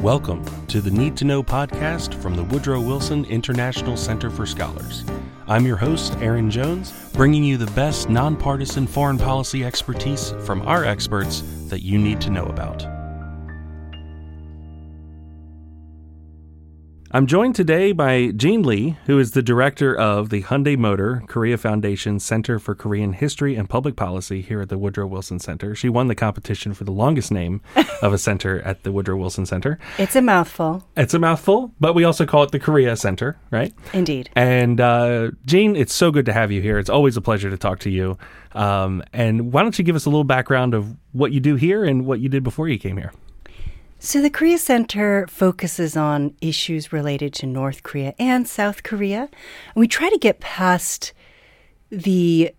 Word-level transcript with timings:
Welcome 0.00 0.46
to 0.68 0.80
the 0.80 0.90
Need 0.90 1.14
to 1.18 1.26
Know 1.26 1.42
podcast 1.42 2.14
from 2.22 2.34
the 2.34 2.42
Woodrow 2.42 2.80
Wilson 2.80 3.26
International 3.26 3.98
Center 3.98 4.30
for 4.30 4.46
Scholars. 4.46 5.04
I'm 5.46 5.66
your 5.66 5.76
host, 5.76 6.16
Aaron 6.20 6.50
Jones, 6.50 6.90
bringing 7.12 7.44
you 7.44 7.58
the 7.58 7.70
best 7.72 8.08
nonpartisan 8.08 8.86
foreign 8.86 9.18
policy 9.18 9.62
expertise 9.62 10.32
from 10.40 10.62
our 10.62 10.86
experts 10.86 11.42
that 11.66 11.82
you 11.82 11.98
need 11.98 12.18
to 12.22 12.30
know 12.30 12.46
about. 12.46 12.99
I'm 17.12 17.26
joined 17.26 17.56
today 17.56 17.90
by 17.90 18.28
Jean 18.36 18.62
Lee, 18.62 18.96
who 19.06 19.18
is 19.18 19.32
the 19.32 19.42
director 19.42 19.92
of 19.92 20.28
the 20.28 20.44
Hyundai 20.44 20.78
Motor 20.78 21.24
Korea 21.26 21.58
Foundation 21.58 22.20
Center 22.20 22.60
for 22.60 22.76
Korean 22.76 23.14
History 23.14 23.56
and 23.56 23.68
Public 23.68 23.96
Policy 23.96 24.42
here 24.42 24.60
at 24.60 24.68
the 24.68 24.78
Woodrow 24.78 25.08
Wilson 25.08 25.40
Center. 25.40 25.74
She 25.74 25.88
won 25.88 26.06
the 26.06 26.14
competition 26.14 26.72
for 26.72 26.84
the 26.84 26.92
longest 26.92 27.32
name 27.32 27.62
of 28.02 28.12
a 28.12 28.18
center 28.18 28.62
at 28.62 28.84
the 28.84 28.92
Woodrow 28.92 29.16
Wilson 29.16 29.44
Center. 29.44 29.76
It's 29.98 30.14
a 30.14 30.22
mouthful. 30.22 30.84
It's 30.96 31.12
a 31.12 31.18
mouthful, 31.18 31.74
but 31.80 31.96
we 31.96 32.04
also 32.04 32.24
call 32.24 32.44
it 32.44 32.52
the 32.52 32.60
Korea 32.60 32.94
Center, 32.94 33.36
right? 33.50 33.74
Indeed. 33.92 34.30
And 34.36 34.80
uh, 34.80 35.32
Jean, 35.46 35.74
it's 35.74 35.92
so 35.92 36.12
good 36.12 36.26
to 36.26 36.32
have 36.32 36.52
you 36.52 36.62
here. 36.62 36.78
It's 36.78 36.90
always 36.90 37.16
a 37.16 37.20
pleasure 37.20 37.50
to 37.50 37.58
talk 37.58 37.80
to 37.80 37.90
you. 37.90 38.18
Um, 38.52 39.02
and 39.12 39.52
why 39.52 39.64
don't 39.64 39.76
you 39.76 39.84
give 39.84 39.96
us 39.96 40.06
a 40.06 40.10
little 40.10 40.22
background 40.22 40.74
of 40.74 40.96
what 41.10 41.32
you 41.32 41.40
do 41.40 41.56
here 41.56 41.84
and 41.84 42.06
what 42.06 42.20
you 42.20 42.28
did 42.28 42.44
before 42.44 42.68
you 42.68 42.78
came 42.78 42.98
here? 42.98 43.12
So, 44.02 44.22
the 44.22 44.30
Korea 44.30 44.56
Center 44.56 45.26
focuses 45.28 45.94
on 45.94 46.34
issues 46.40 46.90
related 46.90 47.34
to 47.34 47.46
North 47.46 47.82
Korea 47.82 48.14
and 48.18 48.48
South 48.48 48.82
Korea. 48.82 49.28
And 49.74 49.76
we 49.76 49.86
try 49.86 50.08
to 50.08 50.16
get 50.16 50.40
past 50.40 51.12
the 51.90 52.54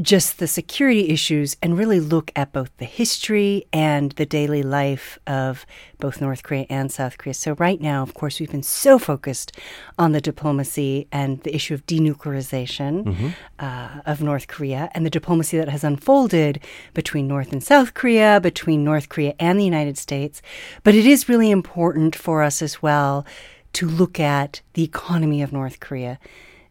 just 0.00 0.38
the 0.38 0.46
security 0.46 1.08
issues 1.08 1.56
and 1.60 1.76
really 1.76 1.98
look 1.98 2.30
at 2.36 2.52
both 2.52 2.70
the 2.76 2.84
history 2.84 3.66
and 3.72 4.12
the 4.12 4.26
daily 4.26 4.62
life 4.62 5.18
of 5.26 5.66
both 5.98 6.20
North 6.20 6.44
Korea 6.44 6.64
and 6.70 6.92
South 6.92 7.18
Korea. 7.18 7.34
So, 7.34 7.54
right 7.54 7.80
now, 7.80 8.02
of 8.02 8.14
course, 8.14 8.38
we've 8.38 8.50
been 8.50 8.62
so 8.62 9.00
focused 9.00 9.50
on 9.98 10.12
the 10.12 10.20
diplomacy 10.20 11.08
and 11.10 11.40
the 11.42 11.54
issue 11.54 11.74
of 11.74 11.84
denuclearization 11.86 13.04
mm-hmm. 13.04 13.28
uh, 13.58 14.00
of 14.06 14.22
North 14.22 14.46
Korea 14.46 14.90
and 14.94 15.04
the 15.04 15.10
diplomacy 15.10 15.58
that 15.58 15.68
has 15.68 15.82
unfolded 15.82 16.60
between 16.94 17.26
North 17.26 17.52
and 17.52 17.62
South 17.62 17.94
Korea, 17.94 18.40
between 18.40 18.84
North 18.84 19.08
Korea 19.08 19.34
and 19.40 19.58
the 19.58 19.64
United 19.64 19.98
States. 19.98 20.40
But 20.84 20.94
it 20.94 21.04
is 21.04 21.28
really 21.28 21.50
important 21.50 22.14
for 22.14 22.44
us 22.44 22.62
as 22.62 22.80
well 22.80 23.26
to 23.72 23.88
look 23.88 24.20
at 24.20 24.60
the 24.74 24.84
economy 24.84 25.42
of 25.42 25.52
North 25.52 25.80
Korea 25.80 26.18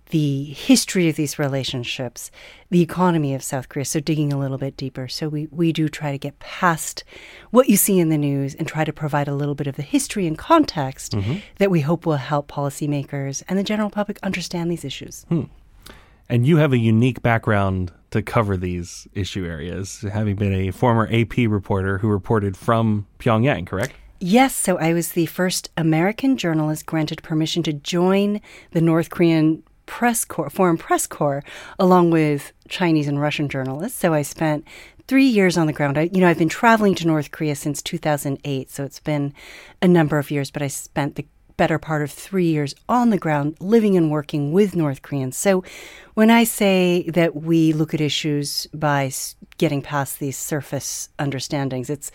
the 0.10 0.44
history 0.46 1.08
of 1.08 1.16
these 1.16 1.40
relationships, 1.40 2.32
the 2.70 2.82
economy 2.82 3.34
of 3.34 3.44
South 3.44 3.70
Korea. 3.70 3.86
So 3.86 4.00
digging 4.00 4.34
a 4.34 4.40
little 4.40 4.58
bit 4.58 4.76
deeper. 4.76 5.08
So 5.08 5.30
we, 5.30 5.48
we 5.52 5.72
do 5.72 5.88
try 5.88 6.12
to 6.12 6.18
get 6.18 6.40
past 6.40 7.04
what 7.52 7.70
you 7.70 7.78
see 7.78 8.00
in 8.00 8.10
the 8.10 8.18
news 8.18 8.56
and 8.56 8.68
try 8.68 8.84
to 8.84 8.94
provide 8.94 9.28
a 9.28 9.36
little 9.36 9.56
bit 9.56 9.68
of 9.68 9.76
the 9.76 9.84
history 9.84 10.28
and 10.28 10.38
context 10.38 11.14
mm-hmm. 11.14 11.38
that 11.58 11.72
we 11.72 11.82
hope 11.82 12.06
will 12.06 12.18
help 12.18 12.48
policymakers 12.48 13.44
and 13.48 13.58
the 13.58 13.64
general 13.64 13.90
public 13.90 14.20
understand 14.24 14.72
these 14.72 14.84
issues. 14.84 15.26
Hmm. 15.30 15.44
And 16.28 16.46
you 16.46 16.58
have 16.58 16.74
a 16.74 16.78
unique 16.78 17.24
background 17.24 17.92
to 18.12 18.22
cover 18.22 18.58
these 18.58 19.08
issue 19.14 19.46
areas, 19.46 20.06
having 20.12 20.36
been 20.36 20.54
a 20.54 20.72
former 20.72 21.08
AP 21.12 21.38
reporter 21.48 22.00
who 22.00 22.08
reported 22.08 22.56
from 22.58 23.08
Pyongyang, 23.20 23.66
correct? 23.66 23.94
Yes, 24.20 24.54
so 24.54 24.78
I 24.78 24.94
was 24.94 25.14
the 25.14 25.28
first 25.28 25.70
American 25.78 26.36
journalist 26.36 26.86
granted 26.86 27.24
permission 27.24 27.64
to 27.64 27.74
join 27.74 28.42
the 28.72 28.82
North 28.82 29.10
Korean 29.10 29.64
press 29.90 30.24
corps, 30.24 30.52
foreign 30.52 30.78
press 30.78 31.08
corps, 31.08 31.44
along 31.80 32.12
with 32.12 32.54
Chinese 32.70 33.08
and 33.08 33.20
Russian 33.20 33.50
journalists. 33.50 33.98
So 33.98 34.14
I 34.14 34.22
spent 34.22 34.64
three 35.08 35.26
years 35.26 35.58
on 35.58 35.66
the 35.66 35.74
ground. 35.74 35.98
I, 35.98 36.12
you 36.14 36.22
know, 36.22 36.28
I've 36.28 36.38
been 36.38 36.48
traveling 36.48 36.94
to 36.96 37.08
North 37.08 37.32
Korea 37.32 37.56
since 37.56 37.82
2008, 37.82 38.70
so 38.70 38.84
it's 38.84 39.00
been 39.00 39.34
a 39.82 39.88
number 39.88 40.20
of 40.20 40.30
years. 40.30 40.52
But 40.52 40.62
I 40.62 40.68
spent 40.68 41.16
the 41.16 41.26
better 41.58 41.80
part 41.80 42.04
of 42.04 42.12
three 42.12 42.46
years 42.46 42.76
on 42.88 43.10
the 43.10 43.18
ground, 43.18 43.58
living 43.60 43.98
and 43.98 44.12
working 44.12 44.54
with 44.54 44.76
North 44.76 45.02
Koreans. 45.02 45.36
So 45.36 45.64
when 46.14 46.30
I 46.30 46.44
say 46.44 47.10
that 47.10 47.36
we 47.36 47.74
look 47.74 47.94
at 47.96 48.00
issues 48.00 48.68
by 48.68 49.12
getting 49.58 49.82
past 49.82 50.20
these 50.20 50.38
surface 50.38 51.10
understandings, 51.18 51.90
it's 51.90 52.12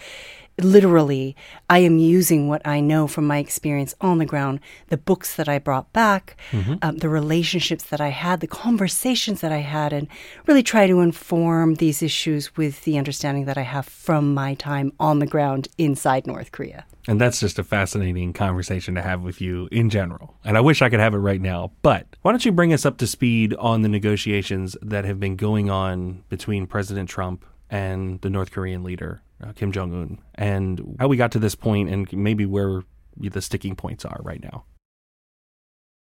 literally, 0.58 1.36
I 1.68 1.78
am 1.80 1.98
using 1.98 2.48
what 2.48 2.62
I 2.66 2.80
know 2.80 3.06
from 3.06 3.26
my 3.26 3.38
experience 3.38 3.94
on 4.00 4.18
the 4.18 4.26
ground, 4.26 4.60
the 4.88 4.96
books 4.96 5.36
that 5.36 5.48
I 5.48 5.58
brought 5.58 5.92
back, 5.92 6.36
mm-hmm. 6.50 6.74
um, 6.82 6.98
the 6.98 7.08
relationships 7.08 7.84
that 7.84 8.00
I 8.00 8.08
had, 8.08 8.40
the 8.40 8.46
conversations 8.46 9.40
that 9.40 9.52
I 9.52 9.58
had, 9.58 9.92
and 9.92 10.08
really 10.46 10.62
try 10.62 10.86
to 10.86 11.00
inform 11.00 11.76
these 11.76 12.02
issues 12.02 12.56
with 12.56 12.84
the 12.84 12.98
understanding 12.98 13.46
that 13.46 13.58
I 13.58 13.62
have 13.62 13.86
from 13.86 14.34
my 14.34 14.54
time 14.54 14.92
on 15.00 15.18
the 15.18 15.26
ground 15.26 15.68
inside 15.78 16.26
North 16.26 16.52
Korea. 16.52 16.84
And 17.06 17.20
that's 17.20 17.40
just 17.40 17.58
a 17.58 17.64
fascinating 17.64 18.32
conversation 18.32 18.94
to 18.94 19.02
have 19.02 19.22
with 19.22 19.40
you 19.40 19.68
in 19.70 19.90
general. 19.90 20.36
And 20.42 20.56
I 20.56 20.60
wish 20.60 20.80
I 20.80 20.88
could 20.88 21.00
have 21.00 21.14
it 21.14 21.18
right 21.18 21.40
now. 21.40 21.72
But 21.82 22.06
why 22.22 22.32
don't 22.32 22.44
you 22.44 22.52
bring 22.52 22.72
us 22.72 22.86
up 22.86 22.96
to 22.98 23.06
speed 23.06 23.54
on 23.54 23.82
the 23.82 23.90
negotiations 23.90 24.76
that 24.80 25.04
have 25.04 25.20
been 25.20 25.36
going 25.36 25.68
on 25.68 26.24
between 26.30 26.66
President 26.66 27.10
Trump 27.10 27.44
and 27.68 28.20
the 28.22 28.30
North 28.30 28.52
Korean 28.52 28.82
leader 28.82 29.22
uh, 29.42 29.52
Kim 29.52 29.72
Jong 29.72 29.92
Un, 29.92 30.18
and 30.34 30.96
how 30.98 31.08
we 31.08 31.16
got 31.16 31.32
to 31.32 31.38
this 31.38 31.54
point, 31.54 31.90
and 31.90 32.12
maybe 32.12 32.46
where 32.46 32.82
the 33.16 33.42
sticking 33.42 33.76
points 33.76 34.04
are 34.04 34.20
right 34.22 34.42
now. 34.42 34.64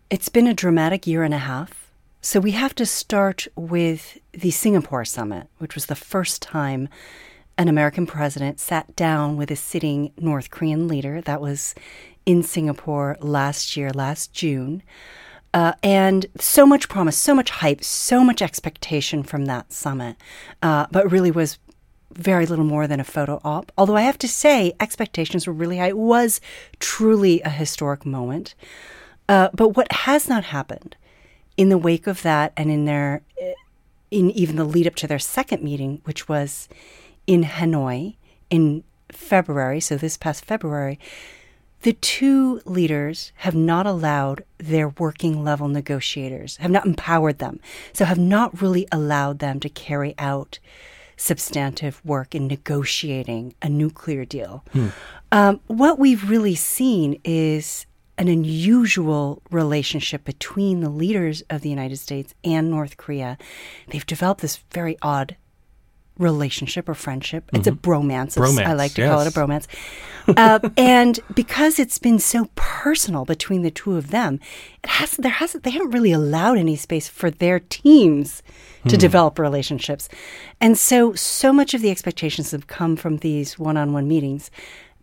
It's 0.10 0.30
been 0.30 0.48
a 0.48 0.54
dramatic 0.54 1.08
year 1.08 1.24
and 1.24 1.34
a 1.34 1.40
half. 1.40 1.92
So 2.22 2.40
we 2.40 2.52
have 2.52 2.76
to 2.76 2.86
start 2.86 3.48
with 3.56 4.20
the 4.32 4.52
Singapore 4.52 5.06
summit, 5.06 5.48
which 5.58 5.74
was 5.74 5.88
the 5.88 5.96
first 5.96 6.42
time 6.42 6.88
an 7.58 7.68
American 7.68 8.06
president 8.06 8.60
sat 8.60 8.96
down 8.96 9.38
with 9.38 9.50
a 9.52 9.56
sitting 9.56 10.14
North 10.18 10.52
Korean 10.52 10.88
leader. 10.88 11.22
That 11.22 11.42
was 11.42 11.74
in 12.26 12.44
Singapore 12.44 13.18
last 13.22 13.76
year, 13.76 13.90
last 13.92 14.34
June. 14.34 14.84
Uh, 15.54 15.74
and 15.84 16.28
so 16.40 16.66
much 16.66 16.88
promise, 16.88 17.18
so 17.18 17.36
much 17.36 17.50
hype, 17.50 17.84
so 17.84 18.24
much 18.24 18.42
expectation 18.42 19.24
from 19.24 19.46
that 19.46 19.74
summit, 19.74 20.16
uh, 20.62 20.88
but 20.92 21.12
really 21.12 21.32
was 21.32 21.58
very 22.16 22.46
little 22.46 22.66
more 22.66 22.88
than 22.88 23.00
a 23.00 23.04
photo 23.06 23.40
op. 23.44 23.72
Although 23.78 23.96
I 23.96 24.02
have 24.02 24.18
to 24.20 24.28
say, 24.28 24.74
expectations 24.80 25.48
were 25.48 25.54
really 25.54 25.78
high. 25.78 25.90
It 25.90 25.98
was 25.98 26.42
truly 26.80 27.42
a 27.42 27.50
historic 27.50 28.06
moment. 28.06 28.56
Uh, 29.30 29.50
but 29.54 29.70
what 29.70 29.92
has 29.92 30.28
not 30.28 30.46
happened 30.46 30.96
in 31.58 31.70
the 31.70 31.78
wake 31.78 32.08
of 32.08 32.22
that 32.22 32.54
and 32.58 32.70
in 32.70 32.86
their, 32.86 33.22
uh, 33.42 33.52
in 34.10 34.32
even 34.32 34.56
the 34.56 34.64
lead 34.64 34.88
up 34.88 34.96
to 34.96 35.08
their 35.08 35.20
second 35.20 35.64
meeting, 35.64 36.02
which 36.04 36.28
was 36.28 36.68
in 37.28 37.44
Hanoi 37.44 38.16
in 38.50 38.84
February, 39.12 39.80
so 39.80 39.96
this 39.96 40.18
past 40.18 40.46
February, 40.46 41.00
the 41.84 41.94
two 41.94 42.62
leaders 42.66 43.32
have 43.38 43.56
not 43.56 43.88
allowed 43.88 44.44
their 44.58 44.90
working 44.90 45.44
level 45.44 45.68
negotiators, 45.68 46.58
have 46.58 46.72
not 46.72 46.86
empowered 46.86 47.40
them, 47.40 47.60
so 47.94 48.06
have 48.06 48.20
not 48.20 48.62
really 48.62 48.88
allowed 48.92 49.40
them 49.40 49.60
to 49.60 49.70
carry 49.70 50.14
out 50.18 50.60
substantive 51.22 52.02
work 52.04 52.34
in 52.34 52.48
negotiating 52.48 53.54
a 53.62 53.70
nuclear 53.70 54.26
deal. 54.26 54.64
Hmm. 54.74 54.88
Um, 55.32 55.60
what 55.68 56.00
we've 56.00 56.28
really 56.28 56.56
seen 56.56 57.22
is 57.24 57.86
an 58.18 58.28
unusual 58.28 59.42
relationship 59.52 60.24
between 60.24 60.82
the 60.82 60.90
leaders 60.90 61.44
of 61.50 61.62
the 61.62 61.70
United 61.70 61.98
States 61.98 62.34
and 62.44 62.72
North 62.72 62.98
Korea. 62.98 63.38
They've 63.88 64.06
developed 64.06 64.42
this 64.42 64.58
very 64.72 64.98
odd 65.02 65.36
relationship 66.22 66.88
or 66.88 66.94
friendship. 66.94 67.48
Mm-hmm. 67.48 67.56
It's 67.58 67.68
a 67.68 67.72
mm-hmm. 67.72 67.92
bromance. 67.92 68.38
bromance. 68.38 68.66
I 68.66 68.74
like 68.74 68.94
to 68.94 69.02
yes. 69.02 69.10
call 69.10 69.22
it 69.22 69.28
a 69.28 69.32
bromance. 69.32 69.68
uh, 70.38 70.70
and 70.78 71.20
because 71.34 71.80
it's 71.80 71.98
been 71.98 72.20
so 72.20 72.50
personal 72.56 73.26
between 73.26 73.64
the 73.64 73.72
two 73.72 73.98
of 73.98 74.12
them, 74.12 74.40
it 74.84 74.90
has 74.90 75.12
there 75.14 75.32
hasn't 75.32 75.64
they 75.64 75.72
haven't 75.72 75.92
really 75.92 76.12
allowed 76.12 76.58
any 76.58 76.76
space 76.76 77.08
for 77.08 77.32
their 77.32 77.60
teams 77.60 78.44
to 78.88 78.96
hmm. 78.96 79.00
develop 79.00 79.40
relationships. 79.40 80.10
And 80.60 80.78
so 80.78 81.14
so 81.14 81.52
much 81.52 81.74
of 81.74 81.82
the 81.82 81.92
expectations 81.92 82.52
have 82.52 82.68
come 82.68 82.96
from 82.96 83.18
these 83.18 83.58
one-on-one 83.58 84.08
meetings. 84.08 84.52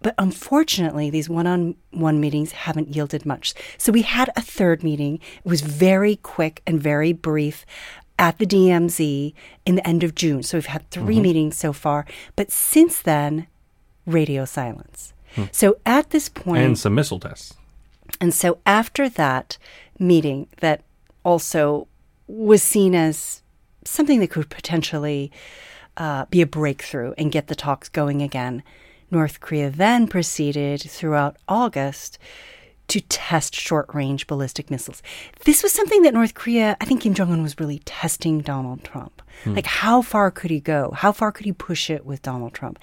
But 0.01 0.15
unfortunately, 0.17 1.11
these 1.11 1.29
one 1.29 1.47
on 1.47 1.75
one 1.91 2.21
meetings 2.21 2.53
haven't 2.53 2.95
yielded 2.95 3.27
much. 3.27 3.55
So 3.79 3.91
we 3.91 4.03
had 4.03 4.31
a 4.37 4.41
third 4.41 4.85
meeting. 4.85 5.19
It 5.45 5.49
was 5.49 5.61
very 5.61 6.17
quick 6.17 6.63
and 6.67 6.81
very 6.81 7.13
brief 7.13 7.67
at 8.19 8.39
the 8.39 8.47
DMZ 8.47 9.33
in 9.65 9.75
the 9.77 9.87
end 9.87 10.03
of 10.03 10.15
June. 10.15 10.43
So 10.43 10.57
we've 10.57 10.67
had 10.67 10.89
3 10.91 11.03
mm-hmm. 11.03 11.23
meetings 11.23 11.57
so 11.57 11.73
far. 11.73 12.07
But 12.37 12.51
since 12.51 13.01
then, 13.01 13.47
radio 14.07 14.45
silence. 14.45 15.13
Hmm. 15.35 15.45
So 15.53 15.79
at 15.87 16.11
this 16.11 16.29
point, 16.29 16.65
and 16.65 16.79
some 16.79 16.95
missile 16.95 17.21
tests. 17.21 17.55
And 18.21 18.35
so 18.35 18.59
after 18.67 19.09
that 19.09 19.59
meeting, 19.99 20.49
that 20.61 20.83
also 21.25 21.87
was 22.27 22.63
seen 22.63 22.95
as 22.95 23.43
something 23.85 24.21
that 24.21 24.31
could 24.31 24.49
potentially 24.51 25.31
uh, 25.97 26.25
be 26.27 26.41
a 26.41 26.47
breakthrough 26.47 27.13
and 27.19 27.33
get 27.33 27.49
the 27.49 27.55
talks 27.55 27.89
going 27.89 28.23
again. 28.23 28.63
North 29.11 29.41
Korea 29.41 29.71
then 29.71 30.07
proceeded 30.07 30.83
throughout 30.83 31.37
August 31.49 32.19
to 32.89 33.01
test 33.03 33.55
short 33.55 33.87
range 33.95 34.27
ballistic 34.27 34.71
missiles. 34.71 35.03
This 35.45 35.63
was 35.63 35.73
something 35.73 36.03
that 36.03 36.15
North 36.15 36.35
Korea, 36.35 36.77
I 36.81 36.85
think 36.85 37.03
Kim 37.03 37.15
Jong 37.15 37.31
un 37.31 37.43
was 37.43 37.61
really 37.61 37.81
testing 37.81 38.41
Donald 38.41 38.83
Trump. 38.83 39.23
Hmm. 39.45 39.55
Like, 39.55 39.67
how 39.67 40.03
far 40.03 40.31
could 40.31 40.51
he 40.51 40.59
go? 40.59 40.93
How 40.97 41.13
far 41.13 41.31
could 41.31 41.47
he 41.47 41.53
push 41.53 41.91
it 41.91 42.05
with 42.05 42.23
Donald 42.23 42.55
Trump? 42.55 42.79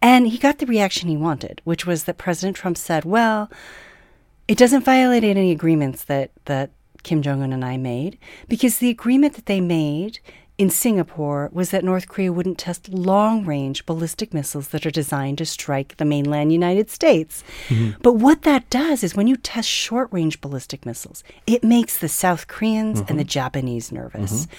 And 0.00 0.26
he 0.26 0.38
got 0.38 0.58
the 0.58 0.66
reaction 0.66 1.08
he 1.08 1.16
wanted, 1.16 1.60
which 1.64 1.86
was 1.86 2.04
that 2.04 2.18
President 2.18 2.56
Trump 2.56 2.76
said, 2.76 3.04
well, 3.04 3.50
it 4.48 4.58
doesn't 4.58 4.84
violate 4.84 5.22
any 5.22 5.52
agreements 5.52 6.04
that, 6.04 6.30
that 6.46 6.70
Kim 7.02 7.20
Jong 7.20 7.42
un 7.42 7.52
and 7.52 7.64
I 7.64 7.76
made, 7.76 8.18
because 8.48 8.78
the 8.78 8.90
agreement 8.90 9.34
that 9.34 9.46
they 9.46 9.60
made 9.60 10.18
in 10.58 10.70
Singapore 10.70 11.48
was 11.52 11.70
that 11.70 11.82
North 11.82 12.08
Korea 12.08 12.32
wouldn't 12.32 12.58
test 12.58 12.88
long 12.88 13.44
range 13.44 13.86
ballistic 13.86 14.34
missiles 14.34 14.68
that 14.68 14.84
are 14.84 14.90
designed 14.90 15.38
to 15.38 15.46
strike 15.46 15.96
the 15.96 16.04
mainland 16.04 16.52
United 16.52 16.90
States. 16.90 17.42
Mm-hmm. 17.68 17.98
But 18.02 18.14
what 18.14 18.42
that 18.42 18.68
does 18.68 19.02
is 19.02 19.16
when 19.16 19.26
you 19.26 19.36
test 19.36 19.68
short 19.68 20.08
range 20.12 20.40
ballistic 20.40 20.84
missiles, 20.84 21.24
it 21.46 21.64
makes 21.64 21.96
the 21.96 22.08
South 22.08 22.48
Koreans 22.48 23.00
mm-hmm. 23.00 23.10
and 23.10 23.18
the 23.18 23.24
Japanese 23.24 23.90
nervous. 23.90 24.46
Mm-hmm. 24.46 24.54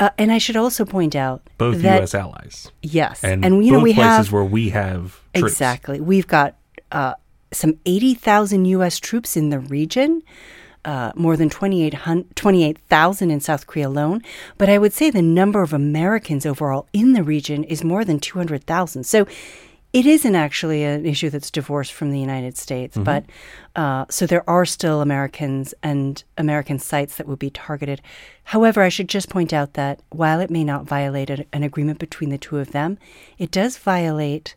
Uh, 0.00 0.10
and 0.18 0.30
I 0.30 0.38
should 0.38 0.56
also 0.56 0.84
point 0.84 1.16
out 1.16 1.42
both 1.56 1.82
that, 1.82 1.98
U.S. 1.98 2.14
allies. 2.14 2.70
Yes, 2.82 3.24
and, 3.24 3.44
and 3.44 3.64
you 3.64 3.72
know 3.72 3.80
we 3.80 3.94
places 3.94 4.26
have 4.26 4.32
where 4.32 4.44
we 4.44 4.68
have 4.70 5.20
troops. 5.34 5.52
exactly. 5.52 6.00
We've 6.00 6.26
got 6.26 6.56
uh, 6.92 7.14
some 7.52 7.78
eighty 7.84 8.14
thousand 8.14 8.66
U.S. 8.66 9.00
troops 9.00 9.36
in 9.36 9.50
the 9.50 9.58
region 9.58 10.22
uh, 10.88 11.12
more 11.14 11.36
than 11.36 11.50
28,000 11.50 13.30
in 13.30 13.40
South 13.40 13.66
Korea 13.66 13.88
alone. 13.88 14.22
But 14.56 14.70
I 14.70 14.78
would 14.78 14.94
say 14.94 15.10
the 15.10 15.20
number 15.20 15.60
of 15.60 15.74
Americans 15.74 16.46
overall 16.46 16.88
in 16.94 17.12
the 17.12 17.22
region 17.22 17.62
is 17.64 17.84
more 17.84 18.06
than 18.06 18.18
200,000. 18.18 19.04
So 19.04 19.26
it 19.92 20.06
isn't 20.06 20.34
actually 20.34 20.84
an 20.84 21.04
issue 21.04 21.28
that's 21.28 21.50
divorced 21.50 21.92
from 21.92 22.10
the 22.10 22.18
United 22.18 22.56
States, 22.56 22.96
mm-hmm. 22.96 23.04
but 23.04 23.24
uh, 23.76 24.06
so 24.08 24.24
there 24.24 24.48
are 24.48 24.64
still 24.64 25.02
Americans 25.02 25.74
and 25.82 26.24
American 26.38 26.78
sites 26.78 27.16
that 27.16 27.28
would 27.28 27.38
be 27.38 27.50
targeted. 27.50 28.00
However, 28.44 28.82
I 28.82 28.88
should 28.88 29.10
just 29.10 29.28
point 29.28 29.52
out 29.52 29.74
that 29.74 30.00
while 30.08 30.40
it 30.40 30.50
may 30.50 30.64
not 30.64 30.86
violate 30.86 31.28
an 31.28 31.62
agreement 31.62 31.98
between 31.98 32.30
the 32.30 32.38
two 32.38 32.56
of 32.56 32.72
them, 32.72 32.96
it 33.36 33.50
does 33.50 33.76
violate 33.76 34.56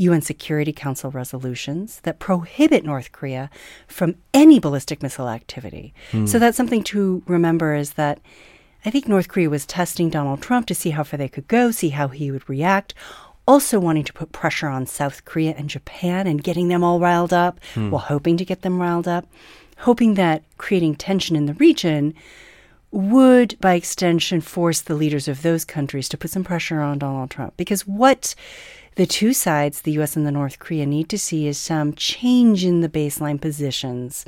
UN 0.00 0.22
Security 0.22 0.72
Council 0.72 1.10
resolutions 1.10 2.00
that 2.04 2.18
prohibit 2.18 2.84
North 2.84 3.12
Korea 3.12 3.50
from 3.86 4.16
any 4.32 4.58
ballistic 4.58 5.02
missile 5.02 5.28
activity. 5.28 5.92
Hmm. 6.10 6.26
So 6.26 6.38
that's 6.38 6.56
something 6.56 6.82
to 6.84 7.22
remember 7.26 7.74
is 7.74 7.92
that 7.92 8.18
I 8.84 8.90
think 8.90 9.06
North 9.06 9.28
Korea 9.28 9.50
was 9.50 9.66
testing 9.66 10.08
Donald 10.08 10.40
Trump 10.40 10.66
to 10.66 10.74
see 10.74 10.90
how 10.90 11.02
far 11.02 11.18
they 11.18 11.28
could 11.28 11.48
go, 11.48 11.70
see 11.70 11.90
how 11.90 12.08
he 12.08 12.30
would 12.30 12.48
react. 12.48 12.94
Also, 13.46 13.78
wanting 13.78 14.04
to 14.04 14.12
put 14.12 14.32
pressure 14.32 14.68
on 14.68 14.86
South 14.86 15.24
Korea 15.24 15.54
and 15.56 15.68
Japan 15.68 16.26
and 16.26 16.42
getting 16.42 16.68
them 16.68 16.82
all 16.82 17.00
riled 17.00 17.32
up, 17.32 17.60
hmm. 17.74 17.90
while 17.90 18.00
hoping 18.00 18.36
to 18.38 18.44
get 18.44 18.62
them 18.62 18.80
riled 18.80 19.08
up, 19.08 19.26
hoping 19.78 20.14
that 20.14 20.44
creating 20.56 20.94
tension 20.94 21.36
in 21.36 21.46
the 21.46 21.54
region 21.54 22.14
would, 22.90 23.58
by 23.60 23.74
extension, 23.74 24.40
force 24.40 24.80
the 24.80 24.94
leaders 24.94 25.28
of 25.28 25.42
those 25.42 25.64
countries 25.64 26.08
to 26.08 26.16
put 26.16 26.30
some 26.30 26.44
pressure 26.44 26.80
on 26.80 26.98
Donald 26.98 27.30
Trump. 27.30 27.56
Because 27.56 27.86
what 27.86 28.34
the 28.96 29.06
two 29.06 29.32
sides, 29.32 29.82
the 29.82 29.92
US 29.92 30.16
and 30.16 30.26
the 30.26 30.32
North 30.32 30.58
Korea, 30.58 30.86
need 30.86 31.08
to 31.08 31.18
see 31.18 31.46
is 31.46 31.58
some 31.58 31.92
change 31.94 32.64
in 32.64 32.80
the 32.80 32.88
baseline 32.88 33.40
positions 33.40 34.24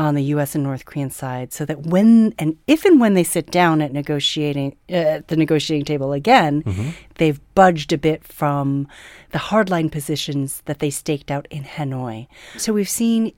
on 0.00 0.14
the 0.14 0.24
U.S. 0.24 0.54
and 0.54 0.64
North 0.64 0.86
Korean 0.86 1.10
side, 1.10 1.52
so 1.52 1.66
that 1.66 1.80
when 1.82 2.34
and 2.38 2.56
if 2.66 2.86
and 2.86 2.98
when 2.98 3.12
they 3.12 3.22
sit 3.22 3.50
down 3.50 3.82
at 3.82 3.92
negotiating 3.92 4.74
uh, 4.88 5.20
the 5.26 5.36
negotiating 5.36 5.84
table 5.84 6.14
again, 6.14 6.62
mm-hmm. 6.62 6.90
they've 7.16 7.38
budged 7.54 7.92
a 7.92 7.98
bit 7.98 8.24
from 8.24 8.88
the 9.32 9.38
hardline 9.38 9.92
positions 9.92 10.62
that 10.64 10.78
they 10.78 10.88
staked 10.88 11.30
out 11.30 11.46
in 11.50 11.64
Hanoi. 11.64 12.28
So 12.56 12.72
we've 12.72 12.88
seen 12.88 13.32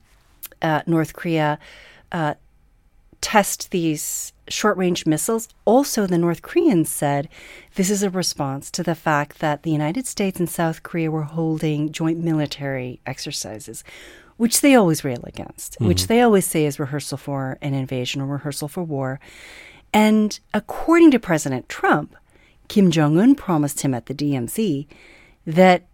uh, 0.63 0.83
North 0.87 1.15
Korea 1.15 1.59
uh, 2.13 2.35
test 3.23 3.71
these 3.71 4.35
short 4.49 4.77
range 4.77 5.07
missiles. 5.07 5.49
Also, 5.65 6.07
the 6.07 6.19
North 6.19 6.43
Koreans 6.43 6.91
said 6.91 7.29
this 7.77 7.89
is 7.89 8.03
a 8.03 8.11
response 8.11 8.71
to 8.73 8.83
the 8.83 8.95
fact 8.95 9.39
that 9.39 9.63
the 9.63 9.71
United 9.71 10.07
States 10.07 10.39
and 10.39 10.51
South 10.51 10.83
Korea 10.83 11.11
were 11.11 11.23
holding 11.23 11.91
joint 11.91 12.19
military 12.19 13.01
exercises, 13.07 13.83
which 14.37 14.61
they 14.61 14.75
always 14.75 15.05
rail 15.05 15.23
against, 15.25 15.75
mm-hmm. 15.75 15.87
which 15.87 16.09
they 16.09 16.21
always 16.21 16.47
say 16.47 16.67
is 16.67 16.79
rehearsal 16.79 17.17
for 17.17 17.57
an 17.63 17.73
invasion 17.73 18.21
or 18.21 18.27
rehearsal 18.27 18.69
for 18.69 18.83
war. 18.83 19.19
And 19.95 20.39
according 20.53 21.13
to 21.13 21.19
President 21.19 21.69
Trump, 21.69 22.17
Kim 22.69 22.91
Jong 22.91 23.19
un 23.19 23.35
promised 23.35 23.83
him 23.83 23.95
at 23.95 24.07
the 24.07 24.15
DMZ 24.15 24.87
that 25.47 25.87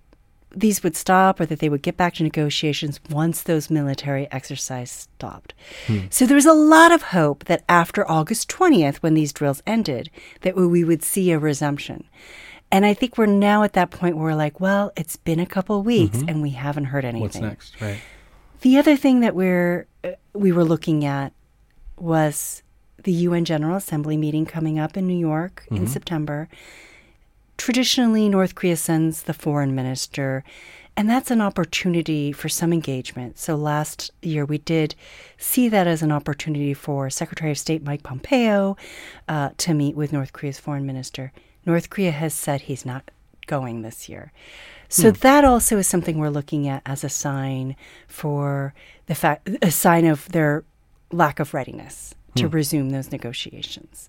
these 0.54 0.82
would 0.82 0.96
stop 0.96 1.40
or 1.40 1.46
that 1.46 1.58
they 1.58 1.68
would 1.68 1.82
get 1.82 1.96
back 1.96 2.14
to 2.14 2.22
negotiations 2.22 3.00
once 3.10 3.42
those 3.42 3.70
military 3.70 4.30
exercises 4.32 5.08
stopped. 5.14 5.54
Hmm. 5.86 6.06
So 6.10 6.26
there 6.26 6.34
was 6.34 6.46
a 6.46 6.52
lot 6.52 6.92
of 6.92 7.02
hope 7.02 7.44
that 7.44 7.64
after 7.68 8.08
August 8.10 8.48
20th, 8.48 8.96
when 8.96 9.14
these 9.14 9.32
drills 9.32 9.62
ended, 9.66 10.10
that 10.42 10.56
we 10.56 10.84
would 10.84 11.02
see 11.02 11.30
a 11.30 11.38
resumption. 11.38 12.04
And 12.70 12.84
I 12.84 12.94
think 12.94 13.16
we're 13.16 13.26
now 13.26 13.62
at 13.62 13.72
that 13.74 13.90
point 13.90 14.16
where 14.16 14.26
we're 14.26 14.34
like, 14.34 14.60
well, 14.60 14.92
it's 14.96 15.16
been 15.16 15.40
a 15.40 15.46
couple 15.46 15.82
weeks 15.82 16.18
mm-hmm. 16.18 16.28
and 16.28 16.42
we 16.42 16.50
haven't 16.50 16.86
heard 16.86 17.04
anything. 17.04 17.22
What's 17.22 17.40
next? 17.40 17.80
Right. 17.80 18.00
The 18.60 18.78
other 18.78 18.96
thing 18.96 19.20
that 19.20 19.34
we're 19.34 19.86
uh, 20.04 20.12
we 20.32 20.52
were 20.52 20.64
looking 20.64 21.04
at 21.04 21.32
was 21.96 22.62
the 23.04 23.12
UN 23.12 23.44
General 23.44 23.76
Assembly 23.76 24.16
meeting 24.16 24.44
coming 24.44 24.78
up 24.78 24.96
in 24.96 25.06
New 25.06 25.16
York 25.16 25.64
mm-hmm. 25.66 25.76
in 25.76 25.86
September 25.86 26.48
traditionally 27.58 28.28
North 28.28 28.54
Korea 28.54 28.76
sends 28.76 29.24
the 29.24 29.34
foreign 29.34 29.74
minister, 29.74 30.42
and 30.96 31.10
that's 31.10 31.30
an 31.30 31.42
opportunity 31.42 32.32
for 32.32 32.48
some 32.48 32.72
engagement. 32.72 33.38
So 33.38 33.54
last 33.56 34.10
year 34.22 34.44
we 34.44 34.58
did 34.58 34.94
see 35.36 35.68
that 35.68 35.86
as 35.86 36.02
an 36.02 36.10
opportunity 36.10 36.72
for 36.72 37.10
Secretary 37.10 37.50
of 37.50 37.58
State 37.58 37.84
Mike 37.84 38.02
Pompeo 38.02 38.76
uh, 39.28 39.50
to 39.58 39.74
meet 39.74 39.96
with 39.96 40.12
North 40.12 40.32
Korea's 40.32 40.58
foreign 40.58 40.86
minister. 40.86 41.32
North 41.66 41.90
Korea 41.90 42.12
has 42.12 42.32
said 42.32 42.62
he's 42.62 42.86
not 42.86 43.10
going 43.46 43.82
this 43.82 44.08
year. 44.08 44.32
So 44.88 45.10
hmm. 45.10 45.18
that 45.20 45.44
also 45.44 45.78
is 45.78 45.86
something 45.86 46.18
we're 46.18 46.30
looking 46.30 46.66
at 46.66 46.82
as 46.86 47.04
a 47.04 47.08
sign 47.08 47.76
for 48.06 48.72
the 49.06 49.14
fact, 49.14 49.48
a 49.62 49.70
sign 49.70 50.06
of 50.06 50.28
their 50.30 50.64
lack 51.12 51.40
of 51.40 51.54
readiness 51.54 52.14
to 52.36 52.48
hmm. 52.48 52.54
resume 52.54 52.90
those 52.90 53.12
negotiations. 53.12 54.08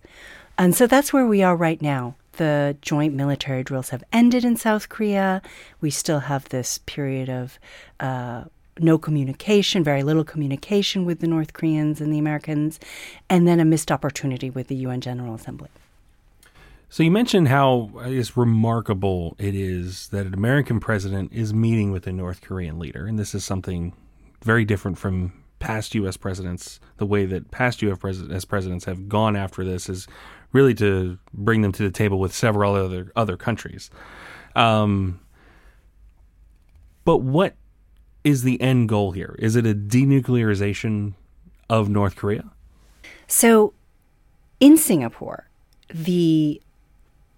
And 0.57 0.75
so 0.75 0.87
that's 0.87 1.11
where 1.11 1.25
we 1.25 1.41
are 1.41 1.55
right 1.55 1.81
now 1.81 2.15
the 2.39 2.75
joint 2.81 3.13
military 3.13 3.63
drills 3.63 3.89
have 3.89 4.03
ended 4.11 4.43
in 4.43 4.55
South 4.55 4.89
Korea. 4.89 5.41
We 5.81 5.91
still 5.91 6.21
have 6.21 6.49
this 6.49 6.79
period 6.79 7.29
of 7.29 7.59
uh, 7.99 8.45
no 8.79 8.97
communication, 8.97 9.83
very 9.83 10.01
little 10.01 10.23
communication 10.23 11.05
with 11.05 11.19
the 11.19 11.27
North 11.27 11.53
Koreans 11.53 12.01
and 12.01 12.11
the 12.11 12.17
Americans, 12.17 12.79
and 13.29 13.47
then 13.47 13.59
a 13.59 13.65
missed 13.65 13.91
opportunity 13.91 14.49
with 14.49 14.67
the 14.67 14.75
UN 14.75 15.01
General 15.01 15.35
Assembly. 15.35 15.69
So 16.89 17.03
you 17.03 17.11
mentioned 17.11 17.49
how 17.49 17.91
it's 18.05 18.35
remarkable 18.35 19.35
it 19.37 19.53
is 19.53 20.07
that 20.07 20.25
an 20.25 20.33
American 20.33 20.79
president 20.79 21.31
is 21.31 21.53
meeting 21.53 21.91
with 21.91 22.07
a 22.07 22.11
North 22.13 22.41
Korean 22.41 22.79
leader, 22.79 23.05
and 23.05 23.19
this 23.19 23.35
is 23.35 23.43
something 23.43 23.93
very 24.41 24.65
different 24.65 24.97
from 24.97 25.33
past 25.59 25.93
U.S. 25.95 26.17
presidents. 26.17 26.79
The 26.97 27.05
way 27.05 27.25
that 27.25 27.51
past 27.51 27.81
U.S. 27.81 28.45
presidents 28.45 28.85
have 28.85 29.07
gone 29.07 29.35
after 29.35 29.63
this 29.63 29.89
is 29.89 30.07
really 30.51 30.73
to 30.75 31.17
bring 31.33 31.61
them 31.61 31.71
to 31.73 31.83
the 31.83 31.91
table 31.91 32.19
with 32.19 32.33
several 32.33 32.75
other 32.75 33.11
other 33.15 33.37
countries. 33.37 33.89
Um, 34.55 35.19
but 37.05 37.17
what 37.17 37.55
is 38.23 38.43
the 38.43 38.59
end 38.61 38.89
goal 38.89 39.11
here? 39.11 39.35
Is 39.39 39.55
it 39.55 39.65
a 39.65 39.73
denuclearization 39.73 41.13
of 41.69 41.89
North 41.89 42.15
Korea? 42.15 42.51
So, 43.27 43.73
in 44.59 44.77
Singapore, 44.77 45.49
the 45.93 46.61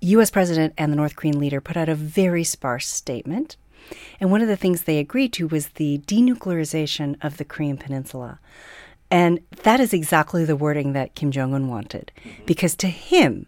U.S. 0.01 0.31
president 0.31 0.73
and 0.77 0.91
the 0.91 0.95
North 0.95 1.15
Korean 1.15 1.39
leader 1.39 1.61
put 1.61 1.77
out 1.77 1.89
a 1.89 1.95
very 1.95 2.43
sparse 2.43 2.87
statement. 2.87 3.57
And 4.19 4.31
one 4.31 4.41
of 4.41 4.47
the 4.47 4.57
things 4.57 4.83
they 4.83 4.99
agreed 4.99 5.33
to 5.33 5.47
was 5.47 5.69
the 5.69 5.99
denuclearization 6.05 7.17
of 7.21 7.37
the 7.37 7.45
Korean 7.45 7.77
Peninsula. 7.77 8.39
And 9.09 9.39
that 9.63 9.79
is 9.79 9.93
exactly 9.93 10.45
the 10.45 10.55
wording 10.55 10.93
that 10.93 11.15
Kim 11.15 11.31
Jong 11.31 11.53
un 11.53 11.67
wanted. 11.67 12.11
Because 12.45 12.75
to 12.77 12.87
him, 12.87 13.47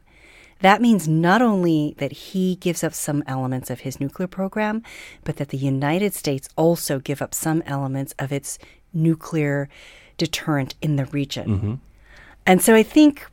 that 0.59 0.81
means 0.81 1.07
not 1.07 1.41
only 1.41 1.95
that 1.97 2.11
he 2.11 2.55
gives 2.55 2.83
up 2.83 2.93
some 2.93 3.23
elements 3.27 3.69
of 3.69 3.81
his 3.81 3.99
nuclear 3.99 4.27
program, 4.27 4.83
but 5.23 5.37
that 5.37 5.49
the 5.49 5.57
United 5.57 6.13
States 6.13 6.49
also 6.55 6.99
give 6.99 7.21
up 7.21 7.33
some 7.33 7.61
elements 7.65 8.13
of 8.19 8.31
its 8.31 8.59
nuclear 8.93 9.69
deterrent 10.17 10.75
in 10.81 10.95
the 10.95 11.05
region. 11.05 11.47
Mm-hmm. 11.47 11.73
And 12.45 12.61
so 12.61 12.75
I 12.75 12.83
think 12.83 13.27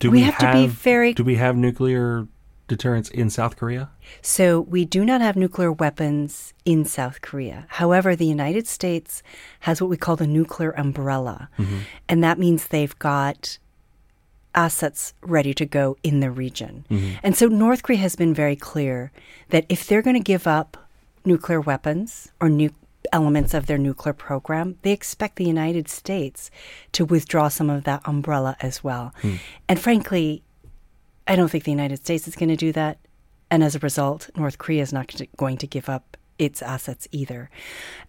we, 0.00 0.08
we, 0.08 0.20
have, 0.22 0.34
have 0.34 0.54
to 0.54 0.62
be 0.62 0.66
very. 0.66 1.12
Do 1.14 1.24
we 1.24 1.36
have 1.36 1.56
nuclear 1.56 2.26
deterrence 2.68 3.08
in 3.10 3.30
South 3.30 3.56
Korea? 3.56 3.90
So 4.20 4.60
we 4.60 4.84
do 4.84 5.04
not 5.04 5.20
have 5.20 5.36
nuclear 5.36 5.72
weapons 5.72 6.54
in 6.64 6.84
South 6.84 7.20
Korea. 7.20 7.66
However, 7.68 8.16
the 8.16 8.26
United 8.26 8.66
States 8.66 9.22
has 9.60 9.80
what 9.80 9.90
we 9.90 9.96
call 9.96 10.16
the 10.16 10.26
nuclear 10.26 10.70
umbrella. 10.70 11.48
Mm-hmm. 11.58 11.78
And 12.08 12.24
that 12.24 12.38
means 12.38 12.66
they've 12.66 12.98
got 12.98 13.58
assets 14.54 15.14
ready 15.22 15.54
to 15.54 15.64
go 15.64 15.96
in 16.02 16.20
the 16.20 16.30
region. 16.30 16.84
Mm-hmm. 16.90 17.16
And 17.22 17.36
so 17.36 17.46
North 17.46 17.82
Korea 17.82 17.98
has 17.98 18.16
been 18.16 18.34
very 18.34 18.56
clear 18.56 19.10
that 19.48 19.64
if 19.68 19.86
they're 19.86 20.02
going 20.02 20.16
to 20.16 20.20
give 20.20 20.46
up 20.46 20.76
nuclear 21.24 21.60
weapons 21.60 22.32
or 22.40 22.48
nu- 22.48 22.74
elements 23.12 23.54
of 23.54 23.66
their 23.66 23.78
nuclear 23.78 24.12
program, 24.12 24.76
they 24.82 24.92
expect 24.92 25.36
the 25.36 25.44
United 25.44 25.88
States 25.88 26.50
to 26.92 27.04
withdraw 27.04 27.48
some 27.48 27.70
of 27.70 27.84
that 27.84 28.02
umbrella 28.04 28.56
as 28.60 28.84
well. 28.84 29.14
And 29.68 29.80
frankly, 29.80 30.42
I 31.32 31.36
don't 31.36 31.48
think 31.48 31.64
the 31.64 31.70
United 31.70 31.98
States 31.98 32.28
is 32.28 32.36
going 32.36 32.50
to 32.50 32.56
do 32.56 32.72
that. 32.72 32.98
And 33.50 33.64
as 33.64 33.74
a 33.74 33.78
result, 33.78 34.28
North 34.36 34.58
Korea 34.58 34.82
is 34.82 34.92
not 34.92 35.12
going 35.36 35.56
to 35.58 35.66
give 35.66 35.88
up 35.88 36.16
its 36.38 36.60
assets 36.60 37.08
either. 37.10 37.48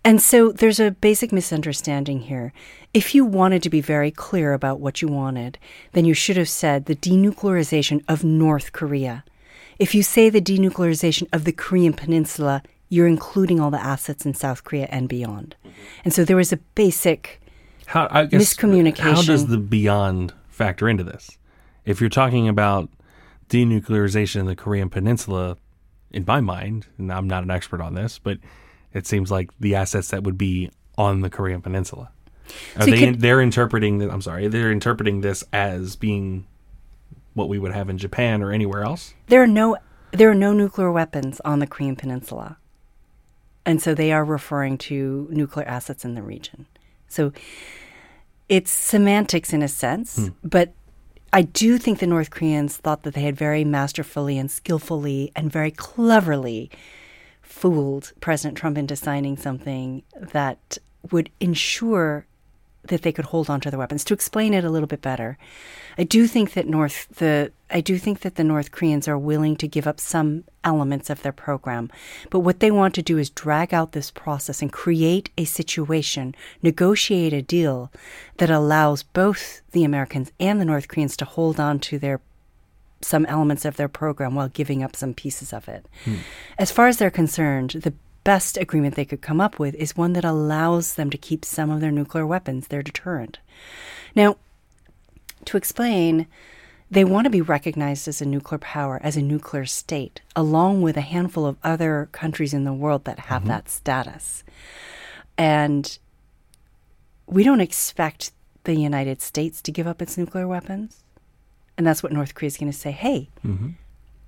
And 0.04 0.22
so 0.22 0.52
there's 0.52 0.80
a 0.80 0.92
basic 0.92 1.32
misunderstanding 1.32 2.22
here. 2.22 2.52
If 2.94 3.16
you 3.16 3.24
wanted 3.24 3.64
to 3.64 3.70
be 3.70 3.80
very 3.80 4.12
clear 4.12 4.54
about 4.54 4.80
what 4.80 5.02
you 5.02 5.08
wanted, 5.08 5.58
then 5.94 6.04
you 6.04 6.14
should 6.14 6.36
have 6.36 6.50
said 6.50 6.86
the 6.86 6.96
denuclearization 6.96 8.04
of 8.10 8.24
North 8.24 8.72
Korea. 8.74 9.24
If 9.80 9.96
you 9.96 10.04
say 10.04 10.30
the 10.30 10.42
denuclearization 10.42 11.28
of 11.32 11.46
the 11.46 11.52
Korean 11.54 11.94
Peninsula, 11.94 12.62
you're 12.90 13.08
including 13.08 13.60
all 13.60 13.72
the 13.72 13.84
assets 13.84 14.26
in 14.26 14.34
South 14.34 14.64
Korea 14.64 14.88
and 14.92 15.08
beyond. 15.08 15.56
And 16.04 16.14
so 16.14 16.26
there 16.26 16.38
was 16.38 16.52
a 16.52 16.58
basic 16.58 17.42
How, 17.86 18.08
I 18.12 18.26
guess, 18.26 18.42
Miscommunication. 18.42 19.00
How 19.00 19.22
does 19.22 19.48
the 19.48 19.58
beyond 19.58 20.34
factor 20.50 20.90
into 20.90 21.04
this? 21.04 21.38
If 21.86 22.02
you're 22.02 22.10
talking 22.10 22.48
about 22.48 22.90
denuclearization 23.54 24.40
in 24.42 24.46
the 24.48 24.56
Korean 24.56 24.90
Peninsula, 24.90 25.58
in 26.12 26.26
my 26.28 26.42
mind, 26.42 26.88
and 26.98 27.14
I'm 27.14 27.28
not 27.28 27.44
an 27.44 27.52
expert 27.52 27.82
on 27.82 27.94
this, 27.94 28.18
but 28.18 28.40
it 28.94 29.06
seems 29.06 29.30
like 29.30 29.52
the 29.60 29.76
assets 29.76 30.10
that 30.10 30.24
would 30.24 30.38
be 30.38 30.72
on 30.98 31.22
the 31.22 31.30
Korean 31.30 31.62
Peninsula. 31.62 32.10
Are 32.76 32.82
So 32.86 32.92
they? 32.92 32.98
could- 33.00 33.22
they're 33.22 33.42
interpreting. 33.42 34.02
I'm 34.10 34.22
sorry. 34.22 34.48
They're 34.48 34.72
interpreting 34.72 35.22
this 35.22 35.44
as 35.54 35.96
being 35.96 36.46
what 37.36 37.48
we 37.50 37.60
would 37.60 37.72
have 37.74 37.90
in 37.90 37.98
Japan 37.98 38.42
or 38.44 38.52
anywhere 38.52 38.84
else. 38.84 39.14
there 39.28 39.42
are 39.42 39.48
no 39.48 39.78
there 40.12 40.30
are 40.30 40.36
no 40.36 40.54
nuclear 40.54 40.92
weapons 40.92 41.42
on 41.44 41.58
the 41.58 41.66
Korean 41.66 41.96
Peninsula. 41.96 42.58
And 43.66 43.82
so 43.82 43.96
they 43.96 44.12
are 44.12 44.24
referring 44.24 44.78
to 44.90 45.28
nuclear 45.32 45.66
assets 45.68 46.06
in 46.06 46.14
the 46.14 46.22
region. 46.22 46.68
So 47.08 47.32
it's 48.50 48.70
semantics 48.70 49.54
in 49.54 49.64
a 49.64 49.68
sense, 49.68 50.18
hmm. 50.18 50.28
but 50.44 50.74
I 51.36 51.42
do 51.42 51.80
think 51.80 51.98
the 51.98 52.06
North 52.06 52.30
Koreans 52.30 52.78
thought 52.78 53.02
that 53.02 53.16
they 53.16 53.22
had 53.22 53.36
very 53.36 53.64
masterfully 53.64 54.38
and 54.38 54.52
skillfully 54.52 55.32
and 55.36 55.52
very 55.52 55.72
cleverly 55.72 56.70
fooled 57.42 58.14
President 58.20 58.56
Trump 58.56 58.78
into 58.78 58.96
signing 58.96 59.36
something 59.36 60.04
that 60.16 60.78
would 61.10 61.32
ensure 61.40 62.28
that 62.86 63.02
they 63.02 63.12
could 63.12 63.26
hold 63.26 63.50
on 63.50 63.62
to 63.62 63.72
their 63.72 63.80
weapons. 63.80 64.04
To 64.06 64.14
explain 64.14 64.54
it 64.54 64.64
a 64.64 64.70
little 64.70 64.88
bit 64.88 65.02
better, 65.02 65.38
I 65.98 66.04
do 66.04 66.28
think 66.28 66.54
that 66.54 66.68
North 66.68 67.08
the 67.16 67.52
I 67.70 67.82
do 67.82 67.98
think 67.98 68.20
that 68.20 68.36
the 68.36 68.44
North 68.44 68.72
Koreans 68.72 69.08
are 69.08 69.18
willing 69.18 69.56
to 69.58 69.68
give 69.68 69.88
up 69.88 70.00
some 70.00 70.44
elements 70.64 71.10
of 71.10 71.22
their 71.22 71.32
program, 71.32 71.90
but 72.30 72.40
what 72.40 72.60
they 72.60 72.72
want 72.72 72.94
to 72.96 73.02
do 73.02 73.18
is 73.18 73.30
drag 73.30 73.74
out 73.74 73.92
this 73.92 74.12
process 74.12 74.62
and 74.62 74.72
create 74.72 75.30
a 75.38 75.46
situation, 75.46 76.36
negotiate 76.62 77.34
a 77.34 77.42
deal 77.42 77.92
that 78.38 78.50
allows 78.50 79.04
both 79.04 79.62
the 79.72 79.84
Americans 79.84 80.32
and 80.40 80.60
the 80.60 80.66
North 80.66 80.88
Koreans 80.88 81.18
to 81.18 81.26
hold 81.26 81.60
on 81.60 81.80
to 81.80 81.98
their 81.98 82.22
some 83.02 83.26
elements 83.26 83.66
of 83.66 83.76
their 83.76 83.90
program 83.90 84.34
while 84.36 84.48
giving 84.48 84.82
up 84.82 84.96
some 84.96 85.14
pieces 85.14 85.52
of 85.52 85.68
it. 85.68 85.86
Hmm. 86.06 86.16
As 86.58 86.72
far 86.72 86.88
as 86.88 86.98
they're 86.98 87.12
concerned, 87.12 87.72
the 87.72 87.94
best 88.24 88.58
agreement 88.58 88.96
they 88.96 89.06
could 89.06 89.22
come 89.22 89.42
up 89.42 89.60
with 89.60 89.76
is 89.76 89.98
one 89.98 90.14
that 90.14 90.26
allows 90.26 90.96
them 90.96 91.10
to 91.10 91.18
keep 91.18 91.44
some 91.44 91.70
of 91.70 91.82
their 91.82 91.92
nuclear 91.92 92.26
weapons, 92.26 92.68
their 92.68 92.84
deterrent. 92.84 93.40
Now, 94.16 94.38
to 95.46 95.58
explain, 95.58 96.28
they 96.90 97.04
want 97.04 97.26
to 97.26 97.32
be 97.32 97.42
recognized 97.42 98.08
as 98.08 98.22
a 98.22 98.26
nuclear 98.26 98.60
power, 98.60 99.00
as 99.04 99.18
a 99.18 99.22
nuclear 99.22 99.66
state, 99.66 100.22
along 100.36 100.82
with 100.82 100.96
a 100.96 101.02
handful 101.02 101.46
of 101.46 101.58
other 101.64 102.10
countries 102.12 102.54
in 102.54 102.64
the 102.64 102.74
world 102.74 103.06
that 103.06 103.20
have 103.20 103.42
mm-hmm. 103.42 103.50
that 103.50 103.70
status. 103.70 104.44
And 105.38 105.98
we 107.26 107.44
don't 107.44 107.62
expect 107.62 108.32
the 108.64 108.76
United 108.76 109.22
States 109.22 109.62
to 109.62 109.72
give 109.72 109.88
up 109.88 110.02
its 110.02 110.18
nuclear 110.18 110.48
weapons. 110.48 111.04
And 111.78 111.88
that's 111.88 112.04
what 112.04 112.12
North 112.12 112.36
Korea 112.36 112.48
is 112.48 112.58
going 112.58 112.72
to 112.72 112.78
say 112.78 112.92
hey, 112.92 113.30
mm-hmm. 113.46 113.72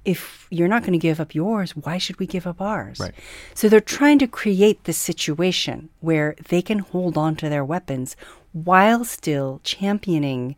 If 0.05 0.47
you're 0.51 0.67
not 0.67 0.83
going 0.83 0.93
to 0.93 0.99
give 0.99 1.19
up 1.19 1.33
yours, 1.33 1.75
why 1.75 1.97
should 1.97 2.19
we 2.19 2.27
give 2.27 2.47
up 2.47 2.61
ours? 2.61 2.99
Right. 2.99 3.13
So 3.53 3.67
they're 3.67 3.81
trying 3.81 4.19
to 4.19 4.27
create 4.27 4.83
this 4.83 4.97
situation 4.97 5.89
where 5.99 6.35
they 6.47 6.61
can 6.61 6.79
hold 6.79 7.17
on 7.17 7.35
to 7.37 7.49
their 7.49 7.65
weapons 7.65 8.15
while 8.53 9.03
still 9.03 9.59
championing 9.63 10.55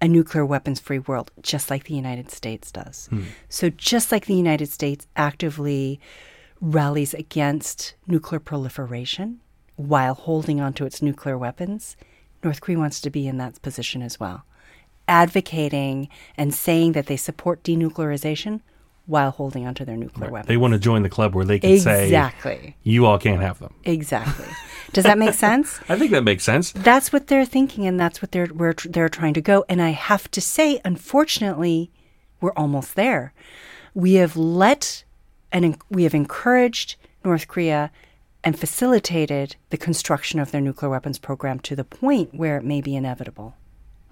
a 0.00 0.08
nuclear 0.08 0.44
weapons 0.44 0.80
free 0.80 0.98
world, 0.98 1.30
just 1.42 1.70
like 1.70 1.84
the 1.84 1.94
United 1.94 2.30
States 2.30 2.70
does. 2.70 3.06
Hmm. 3.10 3.22
So, 3.48 3.70
just 3.70 4.12
like 4.12 4.26
the 4.26 4.34
United 4.34 4.68
States 4.68 5.06
actively 5.16 6.00
rallies 6.60 7.14
against 7.14 7.94
nuclear 8.06 8.40
proliferation 8.40 9.40
while 9.76 10.14
holding 10.14 10.60
on 10.60 10.72
to 10.74 10.84
its 10.84 11.02
nuclear 11.02 11.38
weapons, 11.38 11.96
North 12.44 12.60
Korea 12.60 12.78
wants 12.78 13.00
to 13.00 13.10
be 13.10 13.26
in 13.26 13.38
that 13.38 13.60
position 13.62 14.02
as 14.02 14.20
well, 14.20 14.44
advocating 15.08 16.08
and 16.36 16.54
saying 16.54 16.92
that 16.92 17.06
they 17.06 17.16
support 17.16 17.62
denuclearization 17.62 18.60
while 19.08 19.30
holding 19.30 19.66
onto 19.66 19.84
their 19.84 19.96
nuclear 19.96 20.30
weapons. 20.30 20.48
They 20.48 20.58
want 20.58 20.74
to 20.74 20.78
join 20.78 21.02
the 21.02 21.08
club 21.08 21.34
where 21.34 21.44
they 21.44 21.58
can 21.58 21.78
say, 21.80 22.04
Exactly. 22.04 22.76
"You 22.82 23.06
all 23.06 23.18
can't 23.18 23.40
have 23.40 23.58
them." 23.58 23.74
Exactly. 23.84 24.46
Does 24.92 25.04
that 25.04 25.18
make 25.18 25.34
sense? 25.34 25.80
I 25.88 25.98
think 25.98 26.12
that 26.12 26.24
makes 26.24 26.44
sense. 26.44 26.72
That's 26.72 27.12
what 27.12 27.26
they're 27.26 27.44
thinking, 27.44 27.86
and 27.86 27.98
that's 27.98 28.22
what 28.22 28.32
they're 28.32 28.46
where 28.46 28.74
tr- 28.74 28.88
they're 28.88 29.08
trying 29.08 29.34
to 29.34 29.40
go. 29.40 29.64
And 29.68 29.82
I 29.82 29.90
have 29.90 30.30
to 30.30 30.40
say, 30.40 30.80
unfortunately, 30.84 31.90
we're 32.40 32.52
almost 32.52 32.94
there. 32.94 33.32
We 33.94 34.14
have 34.14 34.36
let 34.36 35.04
and 35.50 35.78
we 35.90 36.04
have 36.04 36.14
encouraged 36.14 36.96
North 37.24 37.48
Korea 37.48 37.90
and 38.44 38.58
facilitated 38.58 39.56
the 39.70 39.76
construction 39.76 40.38
of 40.38 40.50
their 40.50 40.60
nuclear 40.60 40.90
weapons 40.90 41.18
program 41.18 41.58
to 41.60 41.74
the 41.74 41.84
point 41.84 42.34
where 42.34 42.56
it 42.56 42.64
may 42.64 42.80
be 42.80 42.94
inevitable. 42.94 43.56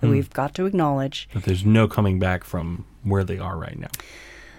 That 0.01 0.09
hmm. 0.09 0.13
We've 0.15 0.31
got 0.31 0.55
to 0.57 0.67
acknowledge 0.67 1.29
But 1.33 1.45
there's 1.45 1.65
no 1.65 1.87
coming 1.87 2.19
back 2.19 2.45
from 2.45 2.85
where 3.03 3.25
they 3.25 3.39
are 3.39 3.57
right 3.57 3.79
now. 3.79 3.89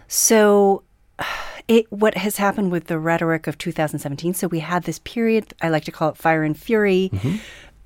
So, 0.07 0.83
it 1.67 1.85
what 1.91 2.15
has 2.17 2.37
happened 2.37 2.71
with 2.71 2.87
the 2.87 2.99
rhetoric 2.99 3.47
of 3.47 3.57
2017? 3.57 4.33
So 4.33 4.47
we 4.47 4.59
had 4.59 4.83
this 4.83 4.99
period 4.99 5.53
I 5.61 5.69
like 5.69 5.85
to 5.85 5.91
call 5.91 6.09
it 6.09 6.17
fire 6.17 6.43
and 6.43 6.57
fury, 6.57 7.11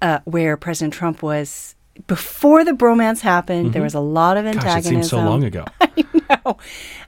uh, 0.01 0.19
where 0.25 0.57
President 0.57 0.93
Trump 0.93 1.23
was 1.23 1.75
before 2.07 2.63
the 2.63 2.71
bromance 2.71 3.21
happened. 3.21 3.73
There 3.73 3.81
was 3.81 3.93
a 3.93 3.99
lot 3.99 4.37
of 4.37 4.45
antagonism 4.45 4.73
Gosh, 4.73 4.85
it 4.85 4.95
seems 4.95 5.09
so 5.09 5.17
long 5.17 5.43
ago. 5.43 5.65
I 5.81 6.39
know 6.45 6.57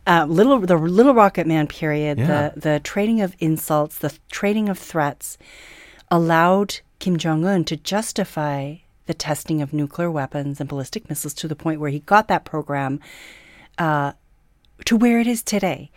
uh, 0.06 0.26
little 0.28 0.60
the 0.60 0.78
Little 0.78 1.14
Rocket 1.14 1.48
Man 1.48 1.68
period, 1.68 2.18
Yeah. 2.20 2.50
the 2.54 2.60
the 2.60 2.80
trading 2.80 3.22
of 3.22 3.36
insults, 3.40 3.98
the 4.00 4.14
trading 4.30 4.68
of 4.68 4.78
threats, 4.80 5.38
allowed 6.12 6.80
Kim 7.00 7.18
Jong 7.18 7.46
Un 7.46 7.64
to 7.66 7.78
justify 7.78 8.76
the 9.06 9.14
testing 9.14 9.62
of 9.62 9.74
nuclear 9.74 10.10
weapons 10.10 10.60
and 10.60 10.70
ballistic 10.70 11.10
missiles 11.10 11.34
to 11.36 11.48
the 11.48 11.56
point 11.56 11.80
where 11.80 11.90
he 11.90 12.00
got 12.00 12.28
that 12.30 12.46
program 12.46 13.00
uh, 13.78 14.14
to 14.86 14.96
where 14.96 15.20
it 15.20 15.28
is 15.28 15.44
today. 15.44 15.92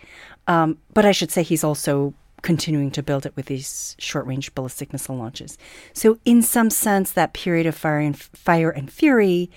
Um, 0.47 0.79
but 0.93 1.05
I 1.05 1.13
should 1.13 1.31
say 1.31 1.43
he's 1.43 1.65
also 1.65 2.15
continuing 2.43 2.91
to 2.93 3.03
build 3.03 3.27
it 3.27 3.35
with 3.35 3.47
these 3.47 3.97
short-range 3.99 4.55
ballistic 4.55 4.93
missile 4.93 5.17
launches. 5.17 5.59
So, 5.93 6.19
in 6.25 6.43
some 6.43 6.71
sense, 6.71 7.11
that 7.13 7.33
period 7.33 7.67
of 7.67 7.75
fire 7.75 7.99
and 7.99 8.17
fire 8.17 8.71
and 8.71 8.91
fury 8.91 9.51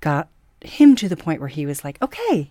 got 0.00 0.28
him 0.60 0.96
to 0.96 1.08
the 1.08 1.16
point 1.16 1.40
where 1.40 1.48
he 1.48 1.66
was 1.66 1.84
like, 1.84 2.00
"Okay, 2.02 2.50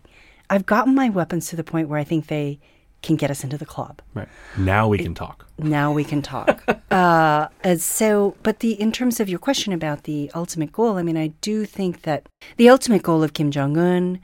I've 0.50 0.66
gotten 0.66 0.96
my 0.96 1.10
weapons 1.10 1.50
to 1.50 1.56
the 1.56 1.63
point 1.63 1.89
where 1.89 2.00
I 2.00 2.06
think 2.06 2.27
they 2.27 2.60
can 3.01 3.16
get 3.16 3.30
us 3.30 3.44
into 3.44 3.58
the 3.58 3.66
club. 3.66 4.01
Right. 4.13 4.30
Now 4.58 4.88
we 4.88 4.98
can 4.98 5.13
talk. 5.13 5.46
Now 5.58 5.92
we 5.92 6.04
can 6.04 6.22
talk." 6.22 6.63
uh, 6.92 7.48
so, 7.77 8.36
but 8.44 8.60
the 8.60 8.80
in 8.80 8.92
terms 8.92 9.20
of 9.20 9.27
your 9.27 9.39
question 9.39 9.74
about 9.74 10.04
the 10.04 10.32
ultimate 10.34 10.72
goal, 10.72 10.98
I 10.98 11.04
mean, 11.04 11.18
I 11.18 11.27
do 11.42 11.66
think 11.66 12.04
that 12.04 12.27
the 12.56 12.70
ultimate 12.70 13.04
goal 13.04 13.22
of 13.22 13.34
Kim 13.34 13.51
Jong 13.51 13.77
Un, 13.77 14.20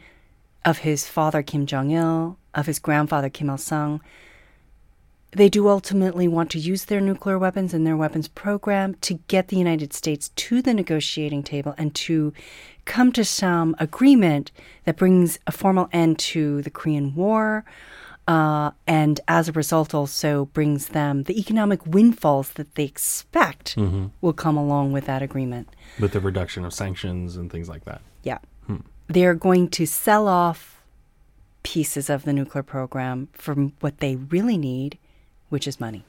of 0.66 0.80
his 0.80 1.08
father 1.08 1.44
Kim 1.44 1.66
Jong 1.66 1.92
Il, 1.92 2.38
of 2.54 2.66
his 2.66 2.80
grandfather 2.80 3.30
Kim 3.30 3.50
Il 3.50 3.58
Sung, 3.58 4.02
they 5.32 5.50
do 5.50 5.68
ultimately 5.68 6.28
want 6.28 6.52
to 6.52 6.60
use 6.60 6.86
their 6.86 7.02
nuclear 7.02 7.40
weapons 7.40 7.74
and 7.74 7.88
their 7.88 7.98
weapons 7.98 8.28
program 8.28 8.96
to 9.02 9.16
get 9.28 9.48
the 9.48 9.58
United 9.58 9.92
States 9.92 10.30
to 10.36 10.62
the 10.62 10.74
negotiating 10.74 11.42
table 11.42 11.74
and 11.78 11.96
to 11.96 12.34
come 12.86 13.12
to 13.12 13.26
some 13.26 13.76
agreement 13.80 14.52
that 14.86 14.96
brings 14.96 15.40
a 15.48 15.52
formal 15.52 15.90
end 15.92 16.20
to 16.20 16.62
the 16.62 16.70
Korean 16.70 17.16
War. 17.16 17.66
Uh, 18.28 18.72
and 18.88 19.20
as 19.28 19.50
a 19.50 19.52
result, 19.52 19.94
also 19.94 20.46
brings 20.54 20.90
them 20.90 21.24
the 21.24 21.38
economic 21.40 21.86
windfalls 21.86 22.52
that 22.52 22.76
they 22.76 22.86
expect 22.86 23.76
will 24.22 24.34
come 24.34 24.56
along 24.56 24.94
with 24.94 25.06
that 25.08 25.22
agreement. 25.22 25.68
with 26.00 26.14
the 26.14 26.20
reduction 26.22 26.64
of 26.64 26.74
sanctions 26.74 27.36
and 27.36 27.52
things 27.52 27.68
like 27.68 27.84
that. 27.86 28.02
Yeah. 28.24 28.38
They're 29.14 29.36
going 29.36 29.70
to 29.70 29.86
sell 29.86 30.28
off 30.28 30.82
pieces 31.64 32.10
of 32.10 32.24
the 32.24 32.34
nuclear 32.34 32.64
program 32.64 33.30
for 33.34 33.56
what 33.80 34.00
they 34.00 34.16
really 34.16 34.58
need, 34.58 34.98
which 35.50 35.68
is 35.68 35.80
money. 35.80 36.04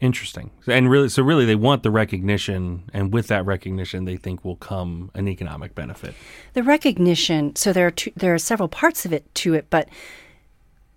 Interesting. 0.00 0.50
And 0.66 0.90
really, 0.90 1.08
so 1.08 1.22
really, 1.22 1.46
they 1.46 1.54
want 1.54 1.82
the 1.82 1.90
recognition, 1.90 2.90
and 2.92 3.12
with 3.12 3.28
that 3.28 3.46
recognition, 3.46 4.04
they 4.04 4.16
think 4.16 4.44
will 4.44 4.56
come 4.56 5.10
an 5.14 5.28
economic 5.28 5.74
benefit. 5.74 6.14
The 6.52 6.62
recognition, 6.62 7.56
so 7.56 7.72
there 7.72 7.86
are 7.86 7.90
two, 7.90 8.12
there 8.14 8.34
are 8.34 8.38
several 8.38 8.68
parts 8.68 9.06
of 9.06 9.14
it 9.14 9.34
to 9.36 9.54
it, 9.54 9.66
but 9.70 9.88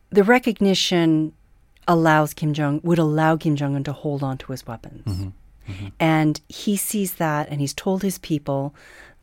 the 0.09 0.23
recognition 0.23 1.31
allows 1.87 2.33
Kim 2.33 2.53
Jong 2.53 2.81
would 2.83 2.99
allow 2.99 3.37
Kim 3.37 3.55
Jong 3.55 3.75
Un 3.77 3.83
to 3.85 3.93
hold 3.93 4.23
on 4.23 4.37
to 4.39 4.51
his 4.51 4.67
weapons. 4.67 5.05
Mm-hmm. 5.05 5.87
And 5.99 6.41
he 6.49 6.75
sees 6.75 7.15
that 7.15 7.47
and 7.49 7.61
he's 7.61 7.73
told 7.73 8.01
his 8.01 8.17
people 8.17 8.73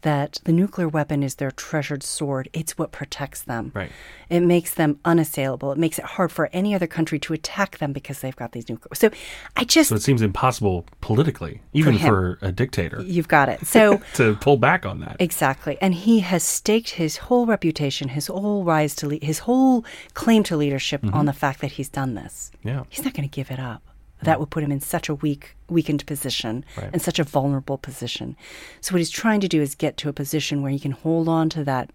that 0.05 0.39
the 0.45 0.53
nuclear 0.53 0.87
weapon 0.87 1.23
is 1.23 1.37
their 1.37 1.51
treasured 1.51 2.03
sword. 2.03 2.49
It's 2.53 2.79
what 2.79 2.93
protects 2.93 3.43
them. 3.43 3.73
Right. 3.75 3.91
It 4.29 4.41
makes 4.41 4.75
them 4.75 5.01
unassailable. 5.05 5.73
It 5.73 5.79
makes 5.79 5.99
it 5.99 6.05
hard 6.05 6.31
for 6.31 6.51
any 6.53 6.75
other 6.75 6.87
country 6.87 7.19
to 7.21 7.33
attack 7.33 7.79
them 7.79 7.93
because 7.93 8.21
they've 8.21 8.37
got 8.37 8.53
these 8.53 8.69
nuclear. 8.69 8.95
So 8.95 9.11
I 9.57 9.65
just 9.65 9.89
So 9.89 9.97
it 9.97 10.03
seems 10.03 10.23
impossible 10.23 10.85
politically, 11.01 11.63
even 11.73 11.95
him. 11.95 12.09
for, 12.09 12.39
a 12.43 12.53
dictator, 12.53 13.03
you've 13.03 13.29
got 13.29 13.49
it. 13.49 13.67
So 13.67 14.01
to 14.15 14.37
pull 14.37 14.59
back 14.59 14.85
on 14.85 15.01
that. 15.01 15.17
Exactly. 15.19 15.79
And 15.81 15.95
he 15.95 16.21
has 16.21 16.43
staked 16.43 16.91
his 16.91 17.17
whole 17.17 17.47
reputation, 17.47 18.09
his 18.09 18.27
whole 18.27 18.63
rise 18.63 18.95
to 18.97 19.09
le- 19.09 19.19
his 19.23 19.41
whole 19.41 19.85
claim 20.13 20.43
to 20.45 20.57
leadership 20.57 21.03
mm-hmm. 21.03 21.15
on 21.15 21.27
the 21.27 21.33
fact 21.33 21.61
that 21.63 21.73
he's 21.73 21.89
done 21.89 22.15
this. 22.15 22.53
Yeah. 22.63 22.85
He's 22.91 23.05
not 23.05 23.15
going 23.15 23.29
to 23.29 23.35
give 23.35 23.51
it 23.51 23.59
up. 23.59 23.83
That 24.25 24.41
would 24.41 24.51
put 24.51 24.63
him 24.65 24.73
in 24.73 24.81
such 24.81 25.09
a 25.09 25.15
weak, 25.15 25.57
weakened 25.69 26.05
position 26.07 26.65
Right. 26.77 26.91
and 26.93 27.01
such 27.01 27.19
a 27.19 27.25
vulnerable 27.25 27.79
position. 27.79 28.37
So 28.81 28.93
what 28.93 28.99
he's 28.99 29.11
trying 29.11 29.41
to 29.41 29.49
do 29.49 29.63
is 29.63 29.75
get 29.75 29.97
to 29.99 30.09
a 30.09 30.13
position 30.13 30.63
where 30.63 30.73
he 30.73 30.79
can 30.79 30.93
hold 30.93 31.29
on 31.29 31.49
to 31.51 31.65
that 31.65 31.91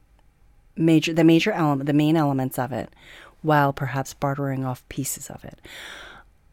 major, 0.75 1.13
the 1.13 1.23
major 1.23 1.51
element, 1.51 1.87
the 1.87 1.93
main 1.93 2.15
elements 2.15 2.57
of 2.57 2.71
it, 2.71 2.89
while 3.41 3.73
perhaps 3.73 4.13
bartering 4.13 4.65
off 4.65 4.87
pieces 4.89 5.29
of 5.29 5.43
it. 5.43 5.59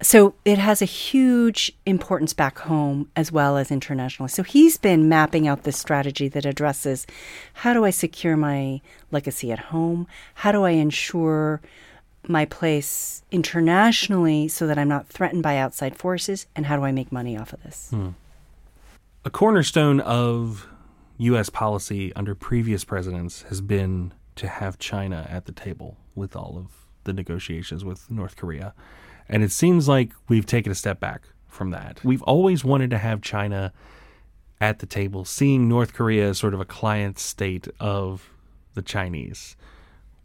So 0.03 0.35
it 0.45 0.59
has 0.59 0.83
a 0.83 0.85
huge 0.85 1.73
importance 1.87 2.35
back 2.35 2.59
home 2.59 3.11
as 3.17 3.33
well 3.33 3.57
as 3.57 3.71
internationally. 3.71 4.29
So 4.29 4.43
he's 4.43 4.77
been 4.77 5.09
mapping 5.09 5.49
out 5.49 5.63
this 5.63 5.79
strategy 5.79 6.29
that 6.29 6.45
addresses 6.45 7.07
how 7.55 7.73
do 7.73 7.85
I 7.85 7.91
secure 7.91 8.37
my 8.37 8.83
legacy 9.11 9.51
at 9.53 9.59
home? 9.59 10.07
How 10.35 10.53
do 10.53 10.65
I 10.65 10.71
ensure 10.73 11.63
my 12.29 12.45
place 12.45 13.23
internationally 13.31 14.49
so 14.49 14.67
that 14.67 14.79
I'm 14.79 14.89
not 14.89 15.09
threatened 15.09 15.43
by 15.43 15.57
outside 15.57 15.97
forces? 15.97 16.47
And 16.55 16.67
how 16.67 16.77
do 16.77 16.85
I 16.85 16.93
make 16.93 17.13
money 17.13 17.37
off 17.37 17.53
of 17.53 17.63
this? 17.63 17.89
Hmm. 17.91 18.11
A 19.25 19.31
cornerstone 19.31 20.01
of 20.01 20.69
U.S. 21.19 21.51
policy 21.51 22.13
under 22.15 22.35
previous 22.35 22.85
presidents 22.85 23.43
has 23.43 23.61
been 23.61 24.13
to 24.37 24.47
have 24.47 24.79
China 24.79 25.27
at 25.31 25.47
the 25.47 25.53
table 25.53 25.97
with 26.15 26.37
all 26.37 26.57
of 26.57 26.87
the 27.05 27.13
negotiations 27.13 27.85
with 27.85 28.11
North 28.11 28.37
Korea. 28.37 28.75
And 29.29 29.43
it 29.43 29.51
seems 29.51 29.89
like 29.89 30.13
we've 30.29 30.47
taken 30.47 30.71
a 30.71 30.75
step 30.75 31.01
back 31.01 31.23
from 31.49 31.71
that. 31.71 32.01
We've 32.05 32.23
always 32.23 32.65
wanted 32.65 32.91
to 32.91 32.99
have 32.99 33.23
China 33.23 33.73
at 34.61 34.79
the 34.79 34.87
table, 34.87 35.25
seeing 35.25 35.69
North 35.69 35.93
Korea 35.93 36.31
as 36.31 36.39
sort 36.39 36.55
of 36.55 36.61
a 36.61 36.65
client 36.65 37.19
state 37.19 37.69
of 37.81 38.31
the 38.75 38.83
Chinese. 38.83 39.57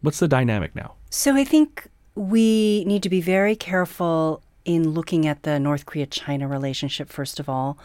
What's 0.00 0.18
the 0.18 0.28
dynamic 0.28 0.74
now? 0.74 0.94
So 1.10 1.34
I 1.34 1.44
think 1.44 1.88
we 2.14 2.84
need 2.84 3.02
to 3.02 3.08
be 3.08 3.20
very 3.20 3.56
careful 3.56 4.42
in 4.64 4.90
looking 4.90 5.26
at 5.26 5.42
the 5.42 5.58
North 5.58 5.86
Korea 5.86 6.06
China 6.06 6.46
relationship, 6.46 7.08
first 7.08 7.40
of 7.40 7.48
all. 7.48 7.78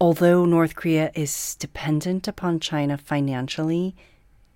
Although 0.00 0.44
North 0.44 0.76
Korea 0.76 1.10
is 1.14 1.54
dependent 1.56 2.28
upon 2.28 2.60
China 2.60 2.98
financially, 2.98 3.96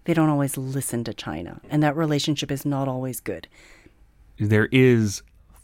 they 0.05 0.15
don't 0.15 0.29
always 0.29 0.57
listen 0.57 1.03
to 1.05 1.15
China. 1.15 1.61
And 1.71 1.83
that 1.83 1.97
relationship 1.97 2.51
is 2.51 2.67
not 2.67 2.89
always 2.89 3.21
good. 3.21 3.49
there 4.39 4.69
is 4.71 5.23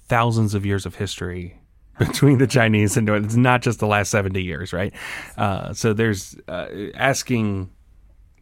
thousands 0.08 0.54
of 0.54 0.64
years 0.64 0.86
of 0.86 0.94
history 0.94 1.58
between 1.98 2.38
the 2.38 2.46
Chinese 2.46 2.96
and 2.96 3.06
North. 3.06 3.24
It's 3.24 3.36
not 3.36 3.62
just 3.62 3.80
the 3.80 3.86
last 3.86 4.10
70 4.10 4.42
years, 4.42 4.72
right? 4.72 4.92
Uh, 5.36 5.72
so 5.72 5.92
there's 5.92 6.36
uh, 6.48 6.68
asking 6.94 7.70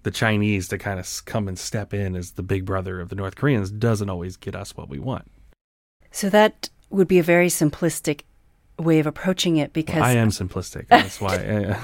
the 0.05 0.11
Chinese 0.11 0.69
to 0.69 0.79
kind 0.79 1.01
of 1.01 1.25
come 1.25 1.49
and 1.49 1.59
step 1.59 1.93
in 1.93 2.15
as 2.15 2.33
the 2.33 2.43
big 2.43 2.65
brother 2.65 3.01
of 3.01 3.09
the 3.09 3.17
North 3.17 3.35
Koreans 3.37 3.71
doesn't 3.71 4.09
always 4.09 4.37
get 4.37 4.55
us 4.55 4.77
what 4.77 4.89
we 4.89 4.99
want. 4.99 5.31
So 6.13 6.31
that 6.31 6.71
would 6.91 7.09
be 7.09 7.19
a 7.19 7.23
very 7.23 7.49
simplistic 7.49 8.21
way 8.79 8.99
of 8.99 9.07
approaching 9.07 9.57
it 9.57 9.73
because 9.73 10.03
I 10.03 10.13
am 10.13 10.29
simplistic. 10.29 10.87
That's 10.89 11.21
why. 11.21 11.37
uh, 11.37 11.81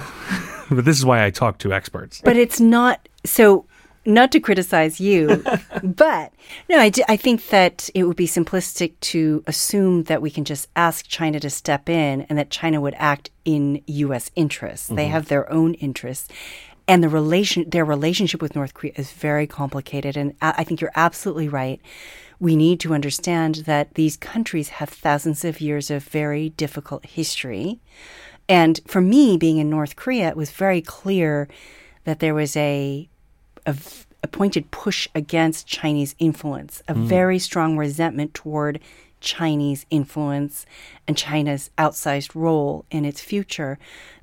but 0.71 0.85
this 0.85 0.99
is 0.99 1.05
why 1.05 1.25
I 1.25 1.31
talk 1.31 1.59
to 1.59 1.73
experts. 1.73 2.21
but 2.25 2.37
it's 2.37 2.61
not 2.61 3.09
so 3.25 3.67
not 4.07 4.33
to 4.33 4.41
criticize 4.41 4.99
you 4.99 5.45
but 5.83 6.33
no 6.69 6.79
I 6.79 6.91
I 7.09 7.17
think 7.17 7.49
that 7.49 7.91
it 7.95 8.05
would 8.05 8.17
be 8.17 8.27
simplistic 8.27 8.95
to 9.01 9.45
assume 9.47 10.05
that 10.05 10.23
we 10.23 10.31
can 10.31 10.45
just 10.45 10.69
ask 10.75 11.07
china 11.07 11.39
to 11.41 11.51
step 11.51 11.89
in 11.89 12.23
and 12.23 12.39
that 12.39 12.51
china 12.51 12.81
would 12.81 12.95
act 12.97 13.31
in 13.45 13.83
u.s 13.87 14.31
interests 14.37 14.89
they 14.89 15.09
have 15.09 15.29
their 15.29 15.53
own 15.53 15.75
interests 15.75 16.29
and 16.91 17.05
the 17.05 17.09
relation 17.09 17.71
their 17.71 17.85
relationship 17.85 18.43
with 18.43 18.57
north 18.57 18.75
korea 18.75 18.93
is 18.97 19.13
very 19.13 19.47
complicated. 19.47 20.17
And 20.17 20.35
i 20.43 20.65
think 20.65 20.81
you're 20.81 20.93
absolutely 20.95 21.49
right. 21.49 21.81
We 22.41 22.57
need 22.57 22.81
to 22.81 22.95
understand 22.95 23.57
that 23.67 23.95
these 23.95 24.17
countries 24.17 24.71
have 24.71 24.89
thousands 24.89 25.45
of 25.45 25.61
years 25.61 25.91
of 25.91 26.03
very 26.03 26.49
difficult 26.51 27.05
history. 27.05 27.79
And 28.49 28.81
for 28.87 29.03
me, 29.03 29.37
being 29.37 29.59
in 29.59 29.69
North 29.69 29.95
Korea, 29.95 30.29
it 30.29 30.37
was 30.37 30.51
very 30.51 30.81
clear 30.81 31.49
that 32.05 32.19
there 32.19 32.35
was 32.35 32.57
a, 32.57 33.09
a 33.67 33.77
pointed 34.33 34.71
push 34.71 35.07
against 35.15 35.67
Chinese 35.67 36.17
influence, 36.19 36.83
a 36.89 36.95
mm. 36.95 37.05
very 37.05 37.39
strong 37.39 37.77
resentment 37.77 38.33
toward 38.33 38.81
Chinese 39.21 39.87
influence 39.91 40.67
and 41.07 41.17
China's 41.17 41.71
outsized 41.79 42.35
role 42.35 42.85
in 42.91 43.05
its 43.05 43.21
future. 43.21 43.79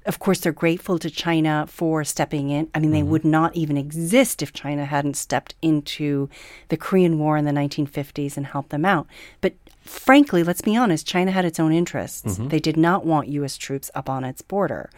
Of 0.06 0.20
course, 0.20 0.40
they're 0.40 0.52
grateful 0.52 1.00
to 1.00 1.10
China 1.10 1.66
for 1.68 2.04
stepping 2.04 2.50
in. 2.50 2.70
I 2.74 2.80
mean, 2.80 2.92
they 2.92 3.02
mm-hmm. 3.02 3.10
would 3.10 3.26
not 3.26 3.56
even 3.56 3.78
exist 3.78 4.42
if 4.42 4.54
China 4.54 4.86
hadn't 4.86 5.18
stepped 5.18 5.56
into 5.62 6.30
the 6.70 6.78
Korean 6.78 7.20
War 7.20 7.38
in 7.38 7.46
the 7.46 7.52
1950s 7.52 8.38
and 8.38 8.46
helped 8.46 8.70
them 8.70 8.86
out. 8.86 9.08
But 9.42 9.54
frankly, 9.82 10.44
let's 10.44 10.62
be 10.62 10.76
honest, 10.76 11.08
China 11.08 11.32
had 11.32 11.46
its 11.46 11.60
own 11.60 11.74
interests. 11.74 12.38
Mm-hmm. 12.38 12.48
They 12.50 12.60
did 12.60 12.78
not 12.78 13.06
want 13.06 13.28
U.S. 13.30 13.58
troops 13.58 13.92
up 13.96 14.10
on 14.10 14.24
its 14.24 14.42
border. 14.42 14.90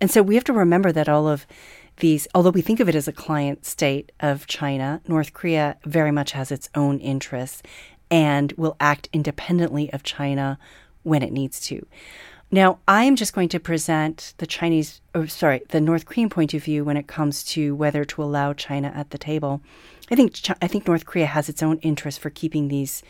And 0.00 0.10
so 0.10 0.22
we 0.22 0.34
have 0.34 0.44
to 0.44 0.52
remember 0.52 0.92
that 0.92 1.08
all 1.08 1.28
of 1.28 1.46
these, 1.98 2.28
although 2.34 2.50
we 2.50 2.60
think 2.60 2.80
of 2.80 2.88
it 2.88 2.94
as 2.94 3.08
a 3.08 3.12
client 3.12 3.64
state 3.64 4.12
of 4.20 4.46
China, 4.46 5.00
North 5.08 5.32
Korea 5.32 5.76
very 5.84 6.10
much 6.10 6.32
has 6.32 6.50
its 6.50 6.68
own 6.74 6.98
interests 6.98 7.62
and 8.10 8.52
will 8.52 8.76
act 8.80 9.08
independently 9.12 9.92
of 9.92 10.02
China 10.02 10.58
when 11.02 11.22
it 11.22 11.32
needs 11.32 11.60
to. 11.60 11.86
Now, 12.50 12.78
I'm 12.86 13.16
just 13.16 13.32
going 13.32 13.48
to 13.50 13.60
present 13.60 14.34
the 14.38 14.46
Chinese, 14.46 15.00
or 15.14 15.26
sorry, 15.26 15.62
the 15.70 15.80
North 15.80 16.06
Korean 16.06 16.30
point 16.30 16.54
of 16.54 16.62
view 16.62 16.84
when 16.84 16.96
it 16.96 17.08
comes 17.08 17.42
to 17.44 17.74
whether 17.74 18.04
to 18.04 18.22
allow 18.22 18.52
China 18.52 18.92
at 18.94 19.10
the 19.10 19.18
table. 19.18 19.60
I 20.10 20.14
think 20.14 20.38
I 20.62 20.68
think 20.68 20.86
North 20.86 21.06
Korea 21.06 21.26
has 21.26 21.48
its 21.48 21.62
own 21.62 21.78
interest 21.78 22.20
for 22.20 22.30
keeping 22.30 22.68
these 22.68 23.02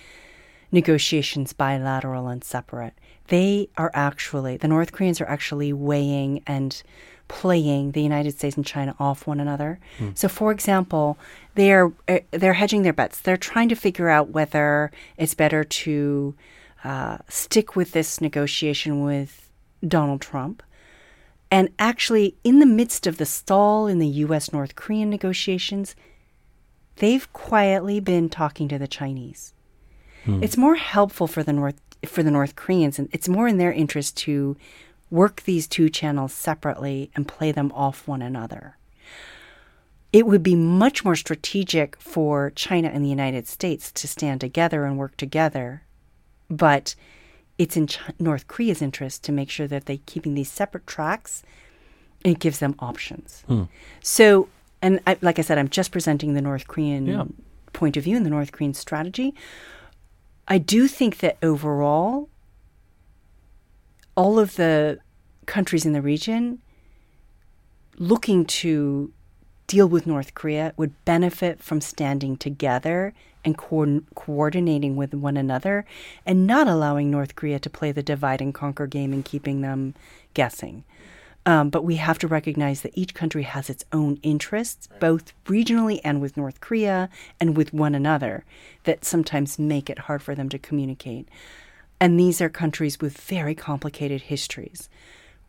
negotiations 0.72 1.52
bilateral 1.52 2.28
and 2.28 2.42
separate. 2.42 2.94
They 3.28 3.68
are 3.76 3.90
actually 3.92 4.56
the 4.56 4.68
North 4.68 4.92
Koreans 4.92 5.20
are 5.20 5.28
actually 5.28 5.72
weighing 5.72 6.42
and 6.46 6.82
playing 7.28 7.92
the 7.92 8.02
United 8.02 8.38
States 8.38 8.56
and 8.56 8.64
China 8.66 8.94
off 8.98 9.26
one 9.26 9.40
another. 9.40 9.78
So, 10.14 10.28
for 10.28 10.52
example, 10.52 11.18
they're 11.54 11.92
uh, 12.08 12.20
they're 12.30 12.54
hedging 12.54 12.82
their 12.82 12.92
bets. 12.92 13.20
They're 13.20 13.36
trying 13.36 13.68
to 13.70 13.74
figure 13.74 14.08
out 14.08 14.30
whether 14.30 14.90
it's 15.16 15.34
better 15.34 15.64
to 15.64 16.34
uh, 16.84 17.18
stick 17.28 17.74
with 17.76 17.92
this 17.92 18.20
negotiation 18.20 19.02
with 19.02 19.48
Donald 19.86 20.20
Trump. 20.20 20.62
And 21.50 21.68
actually, 21.78 22.36
in 22.44 22.58
the 22.58 22.66
midst 22.66 23.06
of 23.06 23.18
the 23.18 23.26
stall 23.26 23.86
in 23.86 23.98
the 23.98 24.08
U.S. 24.26 24.52
North 24.52 24.74
Korean 24.74 25.08
negotiations, 25.10 25.94
they've 26.96 27.32
quietly 27.32 28.00
been 28.00 28.28
talking 28.28 28.68
to 28.68 28.78
the 28.78 28.88
Chinese. 28.88 29.52
It's 30.42 30.56
more 30.56 30.74
helpful 30.74 31.28
for 31.28 31.44
the 31.44 31.52
North 31.52 31.80
for 32.04 32.22
the 32.22 32.30
North 32.30 32.56
Koreans, 32.56 32.98
and 32.98 33.08
it's 33.12 33.28
more 33.28 33.48
in 33.48 33.58
their 33.58 33.72
interest 33.72 34.16
to 34.18 34.56
work 35.10 35.42
these 35.42 35.66
two 35.66 35.88
channels 35.88 36.32
separately 36.32 37.10
and 37.14 37.28
play 37.28 37.52
them 37.52 37.70
off 37.74 38.06
one 38.08 38.22
another. 38.22 38.76
It 40.12 40.26
would 40.26 40.42
be 40.42 40.56
much 40.56 41.04
more 41.04 41.16
strategic 41.16 41.96
for 42.00 42.50
China 42.50 42.88
and 42.88 43.04
the 43.04 43.08
United 43.10 43.46
States 43.46 43.92
to 43.92 44.08
stand 44.08 44.40
together 44.40 44.84
and 44.84 44.96
work 44.96 45.16
together, 45.16 45.82
but 46.48 46.94
it's 47.58 47.76
in 47.76 47.86
Ch- 47.86 47.98
North 48.18 48.46
Korea's 48.48 48.82
interest 48.82 49.24
to 49.24 49.32
make 49.32 49.50
sure 49.50 49.66
that 49.66 49.86
they're 49.86 49.98
keeping 50.06 50.34
these 50.34 50.50
separate 50.50 50.86
tracks. 50.86 51.42
And 52.24 52.34
it 52.34 52.40
gives 52.40 52.58
them 52.58 52.74
options. 52.78 53.44
Hmm. 53.46 53.64
So, 54.00 54.48
and 54.82 55.00
I, 55.06 55.16
like 55.20 55.38
I 55.38 55.42
said, 55.42 55.58
I'm 55.58 55.68
just 55.68 55.92
presenting 55.92 56.34
the 56.34 56.42
North 56.42 56.66
Korean 56.66 57.06
Yeah. 57.06 57.24
point 57.72 57.96
of 57.96 58.04
view 58.04 58.16
and 58.16 58.24
the 58.26 58.30
North 58.30 58.52
Korean 58.52 58.74
strategy. 58.74 59.34
I 60.48 60.58
do 60.58 60.88
think 60.88 61.18
that 61.18 61.36
overall, 61.42 62.28
all 64.16 64.38
of 64.38 64.56
the 64.56 64.98
countries 65.46 65.86
in 65.86 65.92
the 65.92 66.02
region 66.02 66.60
looking 67.98 68.44
to 68.44 69.12
deal 69.66 69.88
with 69.88 70.06
North 70.06 70.34
Korea 70.34 70.72
would 70.76 71.04
benefit 71.04 71.62
from 71.62 71.80
standing 71.80 72.36
together 72.36 73.12
and 73.44 73.56
co- 73.56 74.02
coordinating 74.14 74.96
with 74.96 75.14
one 75.14 75.36
another 75.36 75.84
and 76.24 76.46
not 76.46 76.68
allowing 76.68 77.10
North 77.10 77.34
Korea 77.36 77.58
to 77.60 77.70
play 77.70 77.92
the 77.92 78.02
divide 78.02 78.40
and 78.40 78.54
conquer 78.54 78.86
game 78.86 79.12
and 79.12 79.24
keeping 79.24 79.60
them 79.60 79.94
guessing. 80.34 80.84
Um, 81.44 81.70
but 81.70 81.84
we 81.84 81.96
have 81.96 82.18
to 82.18 82.26
recognize 82.26 82.82
that 82.82 82.98
each 82.98 83.14
country 83.14 83.44
has 83.44 83.70
its 83.70 83.84
own 83.92 84.18
interests, 84.24 84.88
both 84.98 85.32
regionally 85.44 86.00
and 86.02 86.20
with 86.20 86.36
North 86.36 86.60
Korea 86.60 87.08
and 87.40 87.56
with 87.56 87.72
one 87.72 87.94
another, 87.94 88.44
that 88.82 89.04
sometimes 89.04 89.56
make 89.56 89.88
it 89.88 90.00
hard 90.00 90.22
for 90.22 90.34
them 90.34 90.48
to 90.48 90.58
communicate. 90.58 91.28
And 92.00 92.18
these 92.20 92.40
are 92.40 92.48
countries 92.48 93.00
with 93.00 93.16
very 93.18 93.54
complicated 93.54 94.22
histories. 94.22 94.88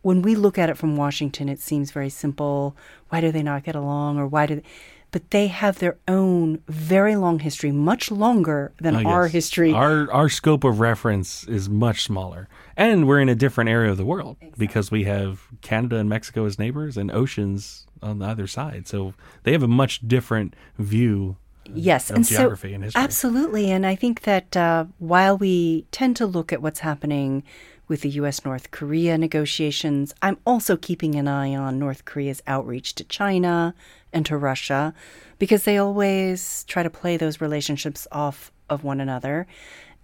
When 0.02 0.22
we 0.22 0.36
look 0.36 0.58
at 0.58 0.70
it 0.70 0.78
from 0.78 0.96
Washington, 0.96 1.50
it 1.50 1.60
seems 1.60 1.92
very 1.92 2.10
simple. 2.10 2.76
Why 3.10 3.20
do 3.22 3.32
they 3.32 3.44
not 3.44 3.64
get 3.64 3.76
along? 3.76 4.18
Or 4.18 4.28
why 4.28 4.46
do 4.46 4.56
they? 4.56 4.64
But 5.12 5.32
they 5.32 5.48
have 5.48 5.80
their 5.80 5.98
own 6.08 6.60
very 6.68 7.16
long 7.16 7.40
history, 7.40 7.72
much 7.72 8.12
longer 8.12 8.74
than 8.80 8.96
Oh, 8.96 9.10
our 9.10 9.24
yes. 9.24 9.32
history. 9.34 9.72
Our 9.72 10.12
our 10.12 10.28
scope 10.30 10.64
of 10.66 10.80
reference 10.82 11.46
is 11.46 11.70
much 11.70 12.04
smaller, 12.04 12.48
and 12.76 13.08
we're 13.08 13.22
in 13.22 13.30
a 13.30 13.36
different 13.36 13.70
area 13.70 13.90
of 13.92 13.98
the 13.98 14.06
world 14.06 14.36
because 14.58 14.92
we 14.92 15.06
have 15.06 15.48
Canada 15.62 15.96
and 15.98 16.10
Mexico 16.10 16.46
as 16.46 16.60
neighbors 16.60 16.98
and 16.98 17.10
oceans 17.10 17.88
on 18.02 18.20
the 18.20 18.26
other 18.26 18.48
side. 18.48 18.88
So 18.88 19.14
they 19.44 19.54
have 19.54 19.64
a 19.64 19.68
much 19.68 20.06
different 20.08 20.56
view. 20.78 21.38
Yes, 21.74 22.10
and 22.10 22.26
geography 22.26 22.70
so 22.70 22.76
and 22.76 22.84
history. 22.84 23.02
absolutely. 23.02 23.72
And 23.72 23.86
I 23.86 23.96
think 23.96 24.22
that 24.22 24.56
uh, 24.56 24.86
while 25.00 25.38
we 25.38 25.86
tend 25.92 26.16
to 26.18 26.26
look 26.26 26.52
at 26.54 26.62
what's 26.62 26.80
happening 26.80 27.44
with 27.88 28.02
the 28.02 28.10
U.S. 28.10 28.44
North 28.44 28.72
Korea 28.72 29.18
negotiations, 29.18 30.14
I'm 30.22 30.38
also 30.46 30.76
keeping 30.76 31.16
an 31.16 31.28
eye 31.28 31.56
on 31.56 31.80
North 31.80 32.06
Korea's 32.06 32.42
outreach 32.48 32.96
to 32.96 33.04
China 33.04 33.74
and 34.12 34.26
to 34.26 34.38
Russia 34.38 34.94
because 35.40 35.64
they 35.64 35.78
always 35.78 36.64
try 36.66 36.84
to 36.84 36.90
play 36.90 37.18
those 37.18 37.42
relationships 37.42 38.08
off 38.12 38.52
of 38.70 38.84
one 38.84 39.00
another. 39.00 39.48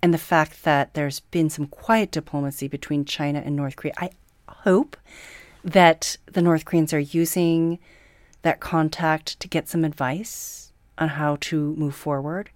And 0.01 0.13
the 0.13 0.17
fact 0.17 0.63
that 0.63 0.93
there's 0.93 1.21
been 1.21 1.49
some 1.49 1.67
quiet 1.67 2.11
diplomacy 2.11 2.67
between 2.67 3.05
China 3.05 3.41
and 3.43 3.55
North 3.55 3.75
Korea, 3.75 3.93
I 3.97 4.09
hope 4.47 4.97
that 5.63 6.17
the 6.25 6.41
North 6.41 6.65
Koreans 6.65 6.93
are 6.93 6.99
using 6.99 7.79
that 8.41 8.59
contact 8.59 9.39
to 9.39 9.47
get 9.47 9.69
some 9.69 9.85
advice 9.85 10.72
on 11.03 11.09
how 11.09 11.37
to 11.41 11.75
move 11.75 11.95
forward 11.95 12.49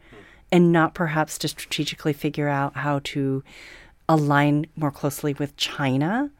and 0.52 0.72
not 0.72 0.94
perhaps 0.94 1.38
to 1.40 1.48
strategically 1.48 2.14
figure 2.14 2.48
out 2.48 2.76
how 2.76 3.00
to 3.04 3.44
align 4.10 4.66
more 4.76 4.92
closely 4.92 5.34
with 5.34 5.56
China 5.58 6.32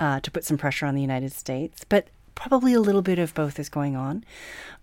uh, 0.00 0.20
to 0.20 0.30
put 0.30 0.44
some 0.44 0.58
pressure 0.58 0.86
on 0.86 0.94
the 0.94 1.00
United 1.00 1.32
States. 1.32 1.84
But 1.88 2.08
probably 2.34 2.74
a 2.74 2.80
little 2.80 3.02
bit 3.02 3.18
of 3.18 3.34
both 3.34 3.58
is 3.58 3.68
going 3.68 3.94
on. 3.94 4.24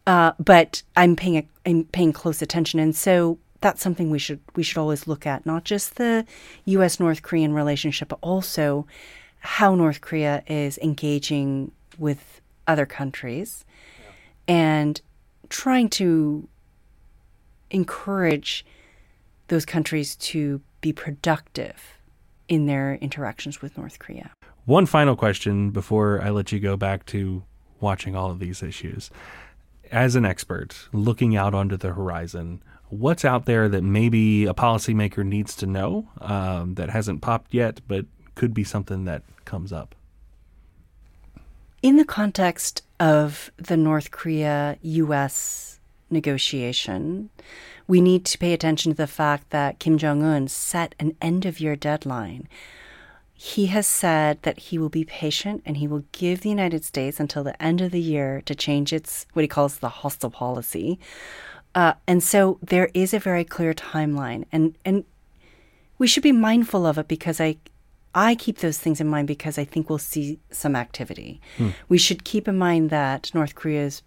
Uh, 0.08 0.32
but 0.40 0.82
I'm 0.96 1.16
paying 1.16 1.38
a, 1.38 1.48
I'm 1.66 1.84
paying 1.86 2.14
close 2.14 2.42
attention, 2.42 2.80
and 2.80 2.96
so 2.96 3.38
that's 3.62 3.82
something 3.82 4.10
we 4.10 4.20
should 4.20 4.40
we 4.56 4.64
should 4.64 4.78
always 4.78 5.08
look 5.08 5.28
at, 5.28 5.46
not 5.46 5.66
just 5.66 5.98
the 5.98 6.26
U.S. 6.66 7.00
North 7.00 7.22
Korean 7.22 7.54
relationship, 7.54 8.08
but 8.08 8.20
also 8.22 8.88
how 9.40 9.76
North 9.76 10.02
Korea 10.02 10.44
is 10.48 10.78
engaging 10.80 11.72
with 11.98 12.42
other 12.68 12.86
countries 12.86 13.66
and 14.48 15.02
trying 15.50 15.90
to 15.90 16.48
encourage 17.72 18.66
those 19.48 19.66
countries 19.66 20.16
to 20.16 20.62
be 20.82 20.94
productive 20.94 21.98
in 22.48 22.66
their 22.66 22.96
interactions 22.96 23.62
with 23.62 23.78
North 23.78 24.00
Korea. 24.00 24.32
One 24.66 24.86
final 24.86 25.16
question 25.16 25.72
before 25.72 26.22
I 26.22 26.30
let 26.30 26.52
you 26.52 26.60
go 26.60 26.78
back 26.78 27.06
to 27.08 27.44
watching 27.80 28.16
all 28.16 28.32
of 28.32 28.40
these 28.40 28.62
issues. 28.62 29.10
As 29.92 30.16
an 30.16 30.26
expert 30.26 30.88
looking 30.94 31.36
out 31.36 31.54
onto 31.54 31.78
the 31.78 31.94
horizon, 31.94 32.62
what's 32.90 33.26
out 33.26 33.46
there 33.46 33.70
that 33.70 33.84
maybe 33.84 34.46
a 34.46 34.54
policymaker 34.54 35.26
needs 35.26 35.56
to 35.58 35.66
know 35.66 36.08
um, 36.22 36.76
that 36.76 36.90
hasn't 36.90 37.22
popped 37.22 37.54
yet, 37.54 37.82
but 37.88 38.06
could 38.36 38.54
be 38.54 38.64
something 38.64 39.06
that 39.06 39.24
comes 39.46 39.74
up? 39.74 39.96
In 41.82 41.98
the 41.98 42.06
context 42.06 42.84
of 43.00 43.52
the 43.58 43.78
North 43.78 44.12
Korea 44.12 44.78
US 44.82 45.79
negotiation, 46.12 47.30
we 47.88 48.02
need 48.02 48.26
to 48.26 48.38
pay 48.38 48.54
attention 48.54 48.92
to 48.92 48.98
the 48.98 49.08
fact 49.08 49.50
that 49.50 49.80
Kim 49.80 49.98
Jong 49.98 50.24
un 50.24 50.48
set 50.48 50.96
an 51.00 51.16
end 51.22 51.46
of 51.46 51.60
year 51.60 51.76
deadline. 51.76 52.48
He 53.34 53.68
has 53.68 53.88
said 53.88 54.42
that 54.42 54.60
he 54.60 54.78
will 54.78 54.90
be 54.90 55.06
patient 55.06 55.64
and 55.66 55.78
he 55.78 55.88
will 55.88 56.04
give 56.12 56.42
the 56.42 56.50
United 56.50 56.84
States 56.84 57.20
until 57.20 57.44
the 57.44 57.62
end 57.64 57.80
of 57.80 57.92
the 57.92 58.02
year 58.02 58.42
to 58.46 58.54
change 58.54 58.92
its 58.92 59.26
what 59.34 59.44
he 59.44 59.48
calls 59.48 59.78
the 59.78 59.90
hostile 59.90 60.30
policy. 60.30 61.00
Uh, 61.74 61.94
and 62.06 62.22
so 62.22 62.60
there 62.62 62.90
is 62.94 63.14
a 63.14 63.20
very 63.20 63.46
clear 63.46 63.74
timeline, 63.74 64.44
and 64.52 64.78
and 64.84 65.06
we 65.98 66.08
should 66.08 66.24
be 66.24 66.32
mindful 66.32 66.86
of 66.86 66.98
it 66.98 67.08
because 67.08 67.40
I 67.40 67.58
I 68.14 68.36
keep 68.36 68.58
those 68.58 68.80
things 68.80 69.00
in 69.00 69.08
mind 69.08 69.28
because 69.28 69.58
I 69.58 69.66
think 69.66 69.90
we'll 69.90 70.00
see 70.00 70.40
some 70.52 70.76
activity. 70.76 71.40
We 71.88 71.98
should 71.98 72.24
keep 72.24 72.48
in 72.48 72.58
mind 72.58 72.90
that 72.90 73.34
North 73.34 73.56
Korea 73.56 73.86
is 73.86 74.02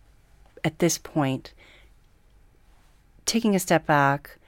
at 0.65 0.79
this 0.81 0.99
point 0.99 1.53
taking 3.27 3.55
a 3.55 3.61
step 3.61 3.87
back 3.87 4.39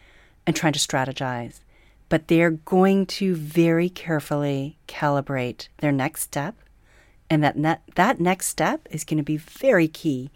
and 0.46 0.54
trying 0.54 0.72
to 0.72 0.78
strategize, 0.78 1.60
but 2.08 2.28
they're 2.28 2.50
going 2.50 3.06
to 3.06 3.34
very 3.34 3.88
carefully 3.88 4.76
calibrate 4.86 5.68
their 5.78 5.92
next 5.92 6.22
step, 6.22 6.54
and 7.30 7.42
that 7.42 7.56
ne- 7.56 7.78
that 7.94 8.20
next 8.20 8.48
step 8.48 8.86
is 8.90 9.04
going 9.04 9.18
to 9.18 9.24
be 9.24 9.36
very 9.36 9.88
key 9.88 10.30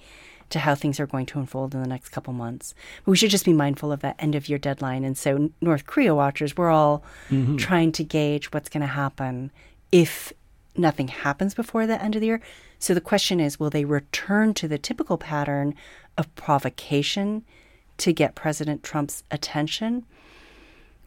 to 0.51 0.61
how 0.61 0.74
things 0.74 0.98
are 0.98 1.07
going 1.07 1.27
to 1.27 1.38
unfold 1.38 1.74
in 1.74 1.83
the 1.83 1.88
next 1.88 2.09
couple 2.09 2.33
months. 2.33 2.74
But 3.05 3.11
we 3.11 3.16
should 3.18 3.31
just 3.31 3.44
be 3.44 3.53
mindful 3.53 3.92
of 3.92 4.01
that 4.01 4.16
end 4.18 4.35
of 4.35 4.48
year 4.48 4.59
deadline. 4.59 5.05
And 5.05 5.16
so, 5.16 5.51
North 5.61 5.87
Korea 5.87 6.14
watchers, 6.14 6.57
we're 6.57 6.70
all 6.70 7.05
mm-hmm. 7.29 7.57
trying 7.57 7.92
to 7.92 8.05
gauge 8.05 8.51
what's 8.53 8.70
going 8.70 8.81
to 8.81 8.87
happen 8.87 9.51
if 9.92 10.33
nothing 10.79 11.09
happens 11.09 11.55
before 11.55 11.87
the 11.87 12.03
end 12.03 12.14
of 12.14 12.20
the 12.20 12.29
year. 12.29 12.40
So 12.79 12.94
the 12.94 13.01
question 13.01 13.40
is 13.40 13.59
will 13.59 13.70
they 13.70 13.85
return 13.85 14.55
to 14.55 14.68
the 14.68 14.79
typical 14.79 15.18
pattern 15.18 15.74
of 16.16 16.33
provocation 16.37 17.44
to 17.98 18.12
get 18.12 18.34
President 18.34 18.82
Trump's 18.82 19.22
attention? 19.30 20.06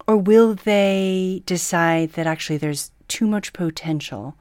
Or 0.08 0.18
will 0.18 0.56
they 0.56 1.44
decide 1.46 2.14
that 2.14 2.28
actually 2.28 2.58
there's 2.58 2.92
too 3.08 3.28
much 3.28 3.54
potential 3.54 4.36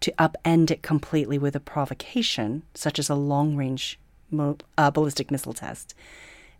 to 0.00 0.12
upend 0.18 0.70
it 0.70 0.82
completely 0.82 1.38
with 1.38 1.54
a 1.54 1.60
provocation, 1.60 2.62
such 2.74 2.98
as 2.98 3.08
a 3.08 3.14
long 3.14 3.56
range 3.56 3.98
uh, 4.78 4.90
ballistic 4.90 5.30
missile 5.30 5.52
test, 5.52 5.94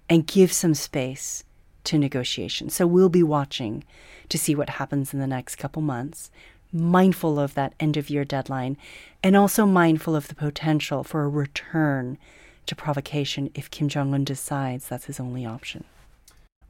and 0.09 0.27
give 0.27 0.53
some 0.53 0.75
space 0.75 1.45
to 1.85 1.99
negotiation? 1.99 2.69
So 2.69 2.87
we'll 2.87 3.09
be 3.09 3.23
watching 3.23 3.85
to 4.29 4.39
see 4.39 4.55
what 4.55 4.71
happens 4.71 5.15
in 5.15 5.21
the 5.21 5.27
next 5.27 5.57
couple 5.57 5.83
months, 5.83 6.31
mindful 6.73 7.39
of 7.39 7.55
that 7.55 7.75
end 7.81 7.97
of 7.97 8.11
year 8.11 8.25
deadline, 8.25 8.77
and 9.23 9.37
also 9.37 9.67
mindful 9.67 10.15
of 10.15 10.29
the 10.29 10.35
potential 10.35 11.03
for 11.03 11.25
a 11.25 11.29
return 11.29 12.19
to 12.71 12.77
provocation 12.77 13.51
if 13.55 13.71
Kim 13.71 13.89
Jong 13.89 14.15
un 14.15 14.25
decides 14.25 14.89
that's 14.89 15.05
his 15.05 15.21
only 15.21 15.45
option. 15.45 15.85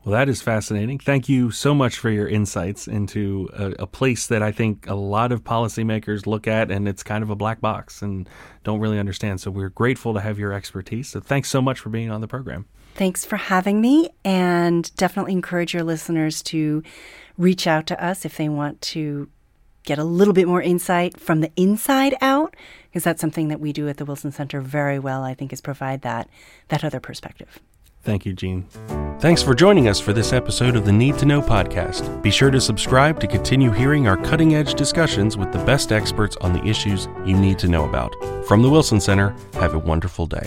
Well, 0.04 0.12
that 0.12 0.30
is 0.30 0.40
fascinating. 0.40 0.98
Thank 0.98 1.28
you 1.28 1.50
so 1.50 1.74
much 1.74 1.98
for 1.98 2.08
your 2.08 2.26
insights 2.26 2.88
into 2.88 3.50
a, 3.52 3.82
a, 3.82 3.86
place 3.86 4.28
that 4.28 4.42
I 4.42 4.50
think 4.50 4.88
a 4.88 4.94
lot 4.94 5.30
of 5.30 5.44
policymakers 5.44 6.26
look 6.26 6.48
at 6.48 6.70
and 6.70 6.88
it's 6.88 7.02
kind 7.02 7.22
of 7.22 7.28
a 7.28 7.36
black 7.36 7.60
box 7.60 8.00
and 8.00 8.26
don't 8.64 8.80
really 8.80 8.98
understand. 8.98 9.42
So 9.42 9.50
we're 9.50 9.68
grateful 9.68 10.14
to 10.14 10.20
have 10.20 10.38
your 10.38 10.54
expertise. 10.54 11.08
So 11.08 11.20
thanks 11.20 11.50
so 11.50 11.60
much 11.60 11.78
for 11.78 11.90
being 11.90 12.10
on 12.10 12.22
the 12.22 12.28
program. 12.28 12.64
Thanks 12.94 13.26
for 13.26 13.36
having 13.36 13.80
me, 13.80 14.08
and 14.24 14.94
definitely 14.96 15.32
encourage 15.32 15.74
your 15.74 15.84
listeners 15.84 16.42
to 16.44 16.82
reach 17.38 17.66
out 17.66 17.86
to 17.86 18.04
us 18.04 18.24
if 18.24 18.36
they 18.36 18.48
want 18.48 18.80
to 18.82 19.28
get 19.84 19.98
a 19.98 20.04
little 20.04 20.34
bit 20.34 20.46
more 20.46 20.62
insight 20.62 21.18
from 21.18 21.40
the 21.40 21.50
inside 21.56 22.14
out, 22.20 22.54
because 22.88 23.04
that's 23.04 23.20
something 23.20 23.48
that 23.48 23.60
we 23.60 23.72
do 23.72 23.88
at 23.88 23.96
the 23.96 24.04
Wilson 24.04 24.32
Center 24.32 24.60
very 24.60 24.98
well, 24.98 25.22
I 25.22 25.34
think, 25.34 25.52
is 25.52 25.60
provide 25.60 26.02
that 26.02 26.28
that 26.68 26.84
other 26.84 27.00
perspective. 27.00 27.58
Thank 28.02 28.24
you, 28.24 28.32
Jean. 28.32 28.66
Thanks 29.20 29.42
for 29.42 29.54
joining 29.54 29.86
us 29.86 30.00
for 30.00 30.14
this 30.14 30.32
episode 30.32 30.74
of 30.74 30.86
the 30.86 30.92
Need 30.92 31.18
to 31.18 31.26
Know 31.26 31.42
podcast. 31.42 32.22
Be 32.22 32.30
sure 32.30 32.50
to 32.50 32.60
subscribe 32.60 33.20
to 33.20 33.26
continue 33.26 33.70
hearing 33.70 34.08
our 34.08 34.16
cutting 34.16 34.54
edge 34.54 34.72
discussions 34.72 35.36
with 35.36 35.52
the 35.52 35.62
best 35.64 35.92
experts 35.92 36.36
on 36.40 36.54
the 36.54 36.64
issues 36.64 37.08
you 37.26 37.36
need 37.36 37.58
to 37.58 37.68
know 37.68 37.86
about. 37.86 38.14
From 38.46 38.62
the 38.62 38.70
Wilson 38.70 39.00
Center, 39.00 39.36
have 39.52 39.74
a 39.74 39.78
wonderful 39.78 40.26
day. 40.26 40.46